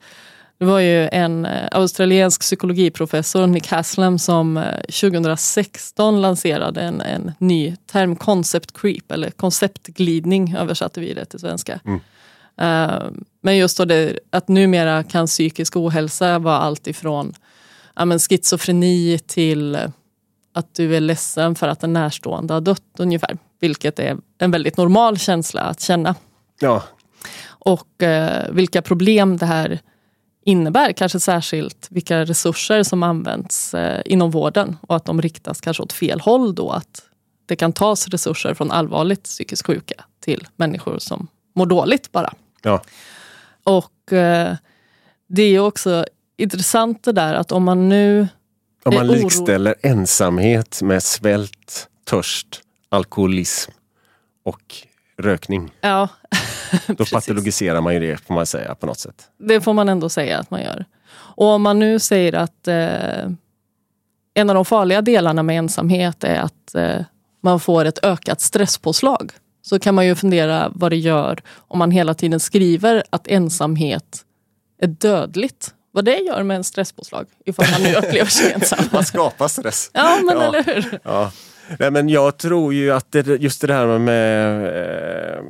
Det 0.57 0.65
var 0.65 0.79
ju 0.79 1.09
en 1.09 1.45
eh, 1.45 1.67
australiensk 1.71 2.41
psykologiprofessor, 2.41 3.47
Nick 3.47 3.67
Haslam, 3.67 4.19
som 4.19 4.57
eh, 4.57 4.79
2016 4.79 6.21
lanserade 6.21 6.81
en, 6.81 7.01
en 7.01 7.31
ny 7.37 7.75
term, 7.91 8.15
concept 8.15 8.81
creep, 8.81 9.11
eller 9.11 9.31
konceptglidning 9.31 10.55
översatte 10.55 10.99
vi 10.99 11.13
det 11.13 11.25
till 11.25 11.39
svenska. 11.39 11.79
Eh, 12.57 13.03
men 13.43 13.57
just 13.57 13.77
då 13.77 13.85
det, 13.85 14.19
att 14.29 14.47
numera 14.47 15.03
kan 15.03 15.27
psykisk 15.27 15.75
ohälsa 15.75 16.39
vara 16.39 16.57
allt 16.57 16.87
ifrån 16.87 17.33
ja, 17.95 18.05
men 18.05 18.19
schizofreni 18.19 19.19
till 19.19 19.75
eh, 19.75 19.89
att 20.53 20.75
du 20.75 20.95
är 20.95 20.99
ledsen 20.99 21.55
för 21.55 21.67
att 21.67 21.83
en 21.83 21.93
närstående 21.93 22.53
har 22.53 22.61
dött 22.61 22.95
ungefär. 22.97 23.37
Vilket 23.59 23.99
är 23.99 24.17
en 24.37 24.51
väldigt 24.51 24.77
normal 24.77 25.17
känsla 25.17 25.61
att 25.61 25.81
känna. 25.81 26.15
Ja, 26.59 26.83
Och 27.45 28.03
eh, 28.03 28.51
vilka 28.51 28.81
problem 28.81 29.37
det 29.37 29.45
här 29.45 29.79
innebär, 30.45 30.91
kanske 30.91 31.19
särskilt 31.19 31.87
vilka 31.89 32.25
resurser 32.25 32.83
som 32.83 33.03
används 33.03 33.73
eh, 33.73 34.01
inom 34.05 34.31
vården 34.31 34.77
och 34.81 34.95
att 34.95 35.05
de 35.05 35.21
riktas 35.21 35.61
kanske 35.61 35.83
åt 35.83 35.93
fel 35.93 36.19
håll 36.19 36.55
då. 36.55 36.71
Att 36.71 37.03
det 37.45 37.55
kan 37.55 37.73
tas 37.73 38.07
resurser 38.07 38.53
från 38.53 38.71
allvarligt 38.71 39.23
psykiskt 39.23 39.65
sjuka 39.65 40.03
till 40.19 40.47
människor 40.55 40.99
som 40.99 41.27
mår 41.55 41.65
dåligt 41.65 42.11
bara. 42.11 42.33
ja. 42.61 42.81
Och 43.63 44.13
eh, 44.13 44.55
det 45.27 45.43
är 45.43 45.59
också 45.59 46.05
intressant 46.37 47.03
det 47.03 47.11
där 47.11 47.33
att 47.33 47.51
om 47.51 47.63
man 47.63 47.89
nu 47.89 48.27
Om 48.83 48.95
man 48.95 49.07
likställer 49.07 49.75
ensamhet 49.81 50.81
med 50.81 51.03
svält, 51.03 51.87
törst, 52.05 52.61
alkoholism 52.89 53.71
och 54.43 54.75
rökning. 55.17 55.71
Ja, 55.81 56.09
Då 56.87 57.05
patologiserar 57.05 57.81
man 57.81 57.93
ju 57.93 57.99
det 57.99 58.17
får 58.17 58.33
man 58.33 58.45
säga 58.45 58.75
på 58.75 58.85
något 58.85 58.99
sätt. 58.99 59.27
Det 59.37 59.61
får 59.61 59.73
man 59.73 59.89
ändå 59.89 60.09
säga 60.09 60.39
att 60.39 60.51
man 60.51 60.61
gör. 60.61 60.85
Och 61.13 61.47
om 61.47 61.61
man 61.61 61.79
nu 61.79 61.99
säger 61.99 62.33
att 62.33 62.67
eh, 62.67 63.29
en 64.33 64.49
av 64.49 64.55
de 64.55 64.65
farliga 64.65 65.01
delarna 65.01 65.43
med 65.43 65.57
ensamhet 65.57 66.23
är 66.23 66.39
att 66.39 66.75
eh, 66.75 67.01
man 67.41 67.59
får 67.59 67.85
ett 67.85 68.03
ökat 68.03 68.41
stresspåslag. 68.41 69.31
Så 69.65 69.79
kan 69.79 69.95
man 69.95 70.05
ju 70.05 70.15
fundera 70.15 70.71
vad 70.75 70.91
det 70.91 70.97
gör 70.97 71.41
om 71.67 71.79
man 71.79 71.91
hela 71.91 72.13
tiden 72.13 72.39
skriver 72.39 73.03
att 73.09 73.27
ensamhet 73.27 74.25
är 74.81 74.87
dödligt. 74.87 75.73
Vad 75.91 76.05
det 76.05 76.17
gör 76.17 76.43
med 76.43 76.57
en 76.57 76.63
stresspåslag 76.63 77.25
ifall 77.45 77.65
man 77.71 77.81
nu 77.83 77.95
upplever 77.97 78.29
sig 78.29 78.51
ensam. 78.51 78.85
Man 78.91 79.05
skapar 79.05 79.47
stress. 79.47 79.89
Ja, 79.93 80.17
men 80.23 80.37
Ja. 80.37 80.43
eller 80.43 80.63
hur? 80.63 80.99
Ja. 81.03 81.31
Nej, 81.79 81.91
men 81.91 82.09
jag 82.09 82.37
tror 82.37 82.73
ju 82.73 82.91
att 82.91 83.11
det, 83.11 83.27
just 83.27 83.61
det 83.61 83.67
där 83.67 83.99
med... 83.99 84.65
Eh, 85.37 85.43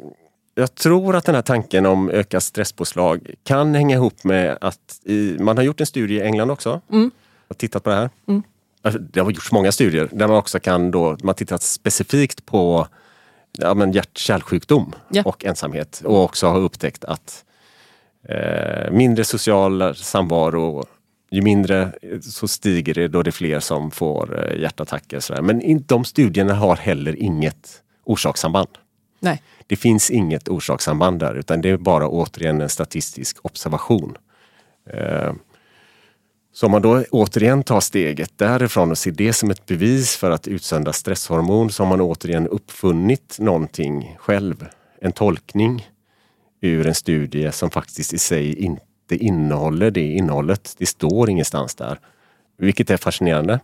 jag 0.56 0.76
tror 0.76 1.16
att 1.16 1.26
den 1.26 1.36
här 1.36 1.42
tanken 1.42 1.86
om 1.86 2.10
ökat 2.10 2.44
stresspåslag 2.44 3.30
kan 3.44 3.76
hänga 3.76 3.96
ihop 3.96 4.24
med 4.24 4.58
att 4.62 5.00
i, 5.06 5.36
man 5.40 5.58
har 5.58 5.64
gjort 5.64 5.80
en 5.80 5.86
studie 5.86 6.16
i 6.16 6.22
England 6.22 6.52
också. 6.52 6.82
Mm. 6.92 7.12
Och 7.48 7.58
tittat 7.58 7.84
på 7.84 7.90
det 7.90 7.96
här. 7.96 8.10
Alltså, 8.82 9.00
Det 9.00 9.20
har 9.20 9.32
gjorts 9.32 9.52
många 9.52 9.72
studier 9.72 10.10
där 10.12 10.28
man 10.28 10.38
också 10.38 10.60
kan 10.60 10.92
då, 10.92 11.18
man 11.24 11.36
tittat 11.36 11.62
specifikt 11.64 12.46
på 12.46 12.88
ja, 13.60 13.74
men 13.74 13.92
hjärt-kärlsjukdom 13.92 14.94
Ja. 15.10 15.24
och 15.26 15.46
ensamhet 15.46 16.02
och 16.06 16.24
också 16.24 16.48
har 16.48 16.60
upptäckt 16.60 17.06
att 17.06 17.46
eh, 18.30 18.92
mindre 18.92 19.24
social 19.24 19.96
samvaro, 19.96 20.86
ju 21.32 21.42
mindre 21.42 21.92
så 22.22 22.48
stiger 22.48 22.94
det 22.94 23.08
då 23.08 23.24
det 23.24 23.30
är 23.30 23.32
fler 23.32 23.60
som 23.60 23.92
får 23.92 24.46
eh, 24.54 24.62
hjärtattacker. 24.62 25.18
och 25.18 25.24
sådär. 25.24 25.42
Men 25.42 25.84
de 25.88 26.06
studierna 26.06 26.54
har 26.54 26.76
heller 26.76 27.16
inget 27.16 27.82
orsakssamband. 28.04 28.68
Nej. 29.20 29.42
Det 29.68 29.76
finns 29.76 30.12
inget 30.12 30.48
orsakssamband 30.50 31.20
där 31.20 31.36
utan 31.36 31.62
det 31.62 31.70
är 31.70 31.78
bara 31.78 32.08
återigen 32.08 32.62
en 32.62 32.70
statistisk 32.70 33.38
observation. 33.42 34.18
Eh, 34.90 35.34
så 36.64 36.68
om 36.68 36.72
man 36.72 36.82
då 36.82 37.04
återigen 37.12 37.64
tar 37.64 37.80
steget 37.80 38.38
därifrån 38.38 38.92
och 38.92 38.98
ser 38.98 39.12
det 39.12 39.34
som 39.34 39.52
ett 39.52 39.66
bevis 39.66 40.16
för 40.16 40.32
att 40.32 40.48
utsöndra 40.48 40.94
stresshormon 40.94 41.70
så 41.70 41.84
har 41.84 41.90
man 41.90 42.02
återigen 42.02 42.48
uppfunnit 42.48 43.38
någonting 43.40 44.16
själv. 44.20 44.68
En 45.02 45.12
tolkning 45.12 45.88
ur 46.62 46.88
en 46.88 46.96
studie 46.96 47.52
som 47.52 47.70
faktiskt 47.70 48.14
i 48.14 48.18
sig 48.18 48.56
inte 48.56 49.16
innehåller 49.16 49.92
det 49.92 50.02
innehållet. 50.02 50.76
Det 50.78 50.86
står 50.86 51.30
ingenstans 51.30 51.76
där. 51.76 52.00
Vilket 52.58 52.90
är 52.90 52.98
fascinerande. 52.98 53.60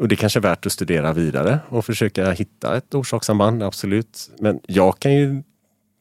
Och 0.00 0.08
det 0.08 0.16
kanske 0.16 0.38
är 0.38 0.42
värt 0.42 0.66
att 0.66 0.72
studera 0.72 1.12
vidare 1.12 1.58
och 1.68 1.84
försöka 1.84 2.30
hitta 2.30 2.76
ett 2.76 2.94
orsakssamband, 2.94 3.62
absolut. 3.62 4.30
Men 4.38 4.60
jag 4.66 4.98
kan 4.98 5.14
ju 5.14 5.42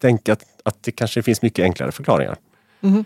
tänka 0.02 0.34
att, 0.34 0.44
att 0.63 0.84
det 0.84 0.92
kanske 0.92 1.24
finns 1.24 1.42
mycket 1.42 1.63
enklare 1.63 1.92
förklaringar. 1.92 2.36
Mm-hmm. 2.82 3.06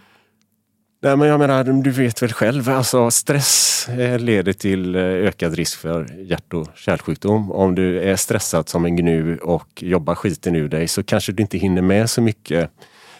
Nej, 0.99 1.17
men 1.17 1.27
jag 1.27 1.39
menar, 1.39 1.63
du 1.63 1.91
vet 1.91 2.21
väl 2.21 2.33
själv, 2.33 2.69
alltså 2.69 3.11
stress 3.11 3.89
eh, 3.89 4.19
leder 4.19 4.53
till 4.53 4.95
eh, 4.95 5.01
ökad 5.01 5.53
risk 5.53 5.79
för 5.79 6.15
hjärt 6.21 6.53
och 6.53 6.67
kärlsjukdom. 6.75 7.51
Om 7.51 7.75
du 7.75 8.01
är 8.01 8.15
stressad 8.15 8.69
som 8.69 8.85
en 8.85 8.95
gnu 8.95 9.37
och 9.37 9.83
jobbar 9.83 10.15
skiten 10.15 10.55
ur 10.55 10.69
dig 10.69 10.87
så 10.87 11.03
kanske 11.03 11.31
du 11.31 11.43
inte 11.43 11.57
hinner 11.57 11.81
med 11.81 12.09
så 12.09 12.21
mycket. 12.21 12.71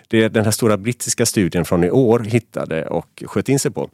Det 0.08 0.28
den 0.30 0.44
här 0.44 0.52
stora 0.52 0.78
brittiska 0.78 1.26
studien 1.26 1.66
från 1.66 1.84
i 1.84 1.92
år 1.92 2.20
hittade 2.20 2.88
och 2.88 3.24
sköt 3.26 3.50
in 3.50 3.60
sig 3.60 3.72
på, 3.72 3.90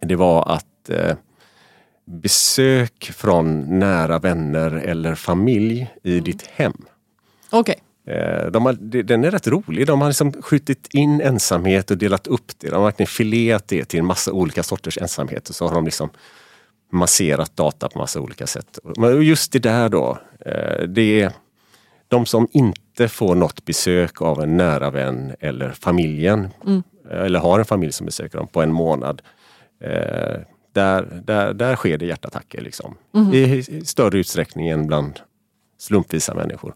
det 0.00 0.16
var 0.16 0.52
att 0.52 0.90
eh, 0.90 1.16
besök 2.04 3.10
från 3.14 3.78
nära 3.78 4.18
vänner 4.18 4.70
eller 4.70 5.14
familj 5.14 5.94
i 6.02 6.20
ditt 6.20 6.46
hem 6.46 6.84
Okej. 7.50 7.76
Eh, 8.08 8.46
De 8.50 8.66
har, 8.66 8.72
de- 8.72 9.02
den 9.02 9.24
är 9.24 9.30
rätt 9.30 9.46
rolig. 9.46 9.86
De 9.86 10.00
har 10.00 10.08
liksom 10.08 10.32
skjutit 10.42 10.88
in 10.94 11.20
ensamhet 11.20 11.90
och 11.90 11.98
delat 11.98 12.26
upp 12.26 12.52
det. 12.58 12.68
De 12.68 12.74
har 12.76 12.84
verkligen 12.84 13.06
fileat 13.06 13.68
det 13.68 13.84
till 13.84 13.98
en 14.00 14.06
massa 14.06 14.32
olika 14.32 14.62
sorters 14.62 14.98
ensamhet 14.98 15.48
och 15.48 15.54
så 15.54 15.66
har 15.68 15.74
de 15.74 15.84
liksom 15.84 16.10
masserat 16.92 17.56
data 17.56 17.88
på 17.88 17.98
massa 17.98 18.20
olika 18.20 18.46
sätt. 18.46 18.78
Men 18.96 19.22
just 19.22 19.52
det 19.52 19.58
där 19.58 19.88
då, 19.88 20.18
eh, 20.46 20.82
det 20.88 21.20
är 21.22 21.32
de 22.08 22.26
som 22.26 22.48
inte 22.52 23.08
får 23.08 23.34
något 23.34 23.64
besök 23.64 24.22
av 24.22 24.42
en 24.42 24.56
nära 24.56 24.90
vän 24.90 25.34
eller 25.40 25.70
familjen 25.72 26.48
eh, 27.10 27.20
eller 27.24 27.38
har 27.40 27.58
en 27.58 27.64
familj 27.64 27.92
som 27.92 28.06
besöker 28.06 28.38
dem 28.38 28.46
på 28.48 28.62
en 28.62 28.72
månad. 28.72 29.22
Där, 30.72 31.22
där, 31.24 31.52
där 31.54 31.76
sker 31.76 31.98
det 31.98 32.06
hjärtattacker 32.06 32.60
liksom. 32.60 32.94
I, 33.34 33.42
I 33.68 33.84
större 33.84 34.18
utsträckning 34.18 34.68
än 34.68 34.86
bland 34.86 35.20
slumpvisa 35.78 36.34
människor. 36.34 36.74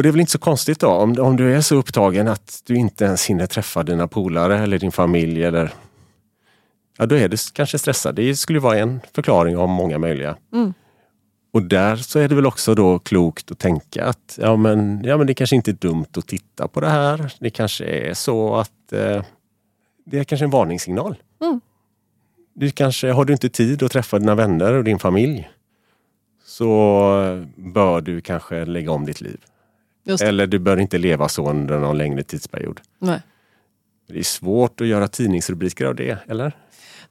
Och 0.00 0.02
det 0.02 0.08
är 0.08 0.12
väl 0.12 0.20
inte 0.20 0.32
så 0.32 0.38
konstigt 0.38 0.80
då 0.80 0.88
om, 0.88 1.18
om 1.18 1.36
du 1.36 1.56
är 1.56 1.60
så 1.60 1.76
upptagen 1.76 2.28
att 2.28 2.62
du 2.66 2.74
inte 2.74 3.04
ens 3.04 3.26
hinner 3.26 3.46
träffa 3.46 3.82
dina 3.82 4.08
polare 4.08 4.58
eller 4.58 4.78
din 4.78 4.92
familj 4.92 5.44
eller 5.44 5.72
Ja, 6.98 7.06
då 7.06 7.16
är 7.16 7.28
du 7.28 7.36
kanske 7.52 7.78
stressad. 7.78 8.14
Det 8.14 8.36
skulle 8.36 8.60
vara 8.60 8.78
en 8.78 9.00
förklaring 9.12 9.56
av 9.56 9.68
många 9.68 9.98
möjliga. 9.98 10.36
Och 11.52 11.62
där 11.62 11.96
så 11.96 12.18
är 12.18 12.28
det 12.28 12.34
väl 12.34 12.46
också 12.46 12.74
då 12.74 12.98
klokt 12.98 13.50
att 13.50 13.58
tänka 13.58 14.04
att 14.04 14.38
ja 14.42 14.56
men, 14.56 15.04
ja, 15.04 15.16
men 15.16 15.26
det 15.26 15.34
kanske 15.34 15.56
inte 15.56 15.70
är 15.70 15.76
dumt 15.80 16.06
att 16.16 16.26
titta 16.26 16.68
på 16.68 16.80
det 16.80 16.88
här. 16.88 17.32
Det 17.40 17.50
kanske 17.50 17.84
är 17.84 18.14
så 18.14 18.54
att 18.54 18.92
eh, 18.92 19.24
det 20.04 20.18
är 20.18 20.24
kanske 20.24 20.44
en 20.44 20.50
varningssignal. 20.50 21.16
Du 22.54 22.70
kanske, 22.70 23.12
har 23.12 23.24
du 23.24 23.32
inte 23.32 23.48
tid 23.48 23.82
att 23.82 23.92
träffa 23.92 24.18
dina 24.18 24.34
vänner 24.34 24.72
och 24.72 24.84
din 24.84 24.98
familj 24.98 25.50
så 26.44 27.44
bör 27.56 28.00
du 28.00 28.20
kanske 28.20 28.64
lägga 28.64 28.92
om 28.92 29.04
ditt 29.04 29.20
liv. 29.20 29.40
Eller 30.22 30.46
du 30.46 30.58
bör 30.58 30.76
inte 30.76 30.98
leva 30.98 31.28
så 31.28 31.50
under 31.50 31.78
någon 31.78 31.98
längre 31.98 32.22
tidsperiod. 32.22 32.80
Nej. 32.98 33.22
Det 34.08 34.18
är 34.18 34.22
svårt 34.22 34.80
att 34.80 34.86
göra 34.86 35.08
tidningsrubriker 35.08 35.84
av 35.84 35.94
det, 35.94 36.18
eller? 36.28 36.56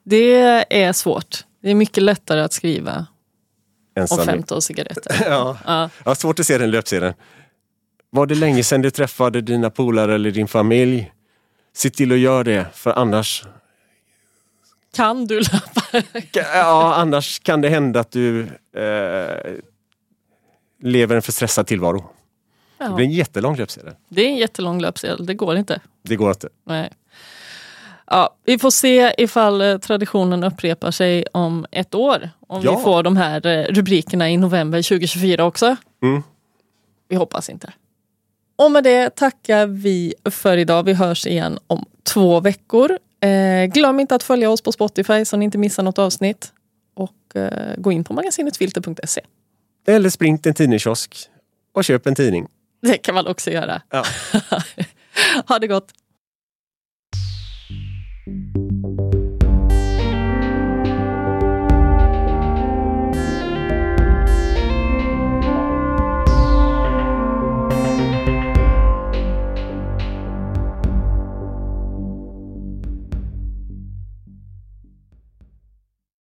Det 0.04 0.84
är 0.84 0.94
svårt. 0.94 1.46
Det 1.62 1.72
är 1.72 1.76
mycket 1.76 2.04
lättare 2.04 2.42
att 2.42 2.54
skriva 2.54 2.96
om 3.96 4.02
Ensamhet. 4.02 4.26
15 4.26 4.62
cigaretter. 4.62 5.16
Ja. 5.30 5.58
Ja. 5.66 5.90
Jag 6.04 6.10
har 6.12 6.16
svårt 6.16 6.40
att 6.40 6.46
se 6.46 6.58
den 6.58 6.72
löpsedeln. 6.72 7.14
Var 8.10 8.26
det 8.26 8.36
länge 8.36 8.64
sedan 8.64 8.82
du 8.82 8.92
träffade 8.92 9.42
dina 9.42 9.70
polare 9.70 10.16
eller 10.16 10.32
din 10.32 10.48
familj? 10.48 11.12
Se 11.74 11.90
till 11.90 12.12
att 12.12 12.18
göra 12.18 12.44
det, 12.44 12.66
för 12.74 12.92
annars 12.92 13.44
kan 14.96 15.28
du 15.28 15.40
löpa. 15.40 16.04
Ja, 16.34 16.94
annars 16.96 17.40
kan 17.40 17.62
det 17.62 17.70
hända 17.70 18.00
att 18.00 18.12
du 18.12 18.42
eh, 18.76 19.54
lever 20.82 21.16
en 21.16 21.22
för 21.22 21.32
stressad 21.32 21.68
tillvaro. 21.68 22.10
Det 22.80 22.90
blir 22.96 23.06
en 23.06 23.12
jättelång 23.12 23.56
löpsedel. 23.58 23.94
Det 24.10 24.22
är 24.22 24.28
en 24.28 24.38
jättelång 24.38 24.82
löpsedel, 24.82 25.26
det 25.26 25.34
går 25.34 25.58
inte. 25.58 25.82
Det 26.02 26.16
går 26.16 26.30
inte. 26.30 26.50
Nej. 26.64 26.90
Ja, 28.12 28.36
vi 28.46 28.60
får 28.60 28.72
se 28.72 29.14
ifall 29.18 29.62
eh, 29.62 29.78
traditionen 29.78 30.44
upprepar 30.44 30.92
sig 30.92 31.26
om 31.34 31.66
ett 31.72 31.96
år. 31.96 32.30
Om 32.48 32.62
Ja. 32.64 32.78
vi 32.78 32.84
får 32.84 33.04
de 33.04 33.18
här 33.18 33.46
eh, 33.48 33.64
rubrikerna 33.64 34.30
i 34.30 34.38
november 34.38 34.82
2024 34.82 35.46
också. 35.46 35.76
Mm. 36.04 36.24
Vi 37.08 37.16
hoppas 37.16 37.50
inte. 37.50 37.74
Och 38.56 38.72
med 38.72 38.84
det 38.84 39.10
tackar 39.16 39.68
vi 39.68 40.14
för 40.26 40.58
idag. 40.58 40.84
Vi 40.84 40.94
hörs 40.94 41.28
igen 41.28 41.60
om 41.68 41.86
två 42.04 42.40
veckor. 42.40 42.98
Eh, 43.22 43.66
glöm 43.66 44.00
inte 44.00 44.16
att 44.16 44.24
följa 44.24 44.50
oss 44.50 44.62
på 44.62 44.72
Spotify 44.72 45.26
så 45.26 45.38
ni 45.38 45.46
inte 45.46 45.58
missar 45.58 45.84
något 45.84 46.00
avsnitt. 46.00 46.54
Och 46.94 47.36
eh, 47.36 47.74
gå 47.78 47.92
in 47.92 48.04
på 48.04 48.14
magasinetfilter.se. 48.14 49.22
Eller 49.88 50.10
spring 50.10 50.38
till 50.38 50.50
en 50.50 50.56
tidningskiosk 50.56 51.16
och 51.74 51.84
köp 51.84 52.08
en 52.08 52.16
tidning. 52.16 52.48
Det 52.82 52.98
kan 52.98 53.16
man 53.16 53.28
också 53.28 53.52
göra. 53.52 53.82
Ja. 53.90 54.06
ha 55.48 55.60
det 55.60 55.68
gott! 55.68 55.92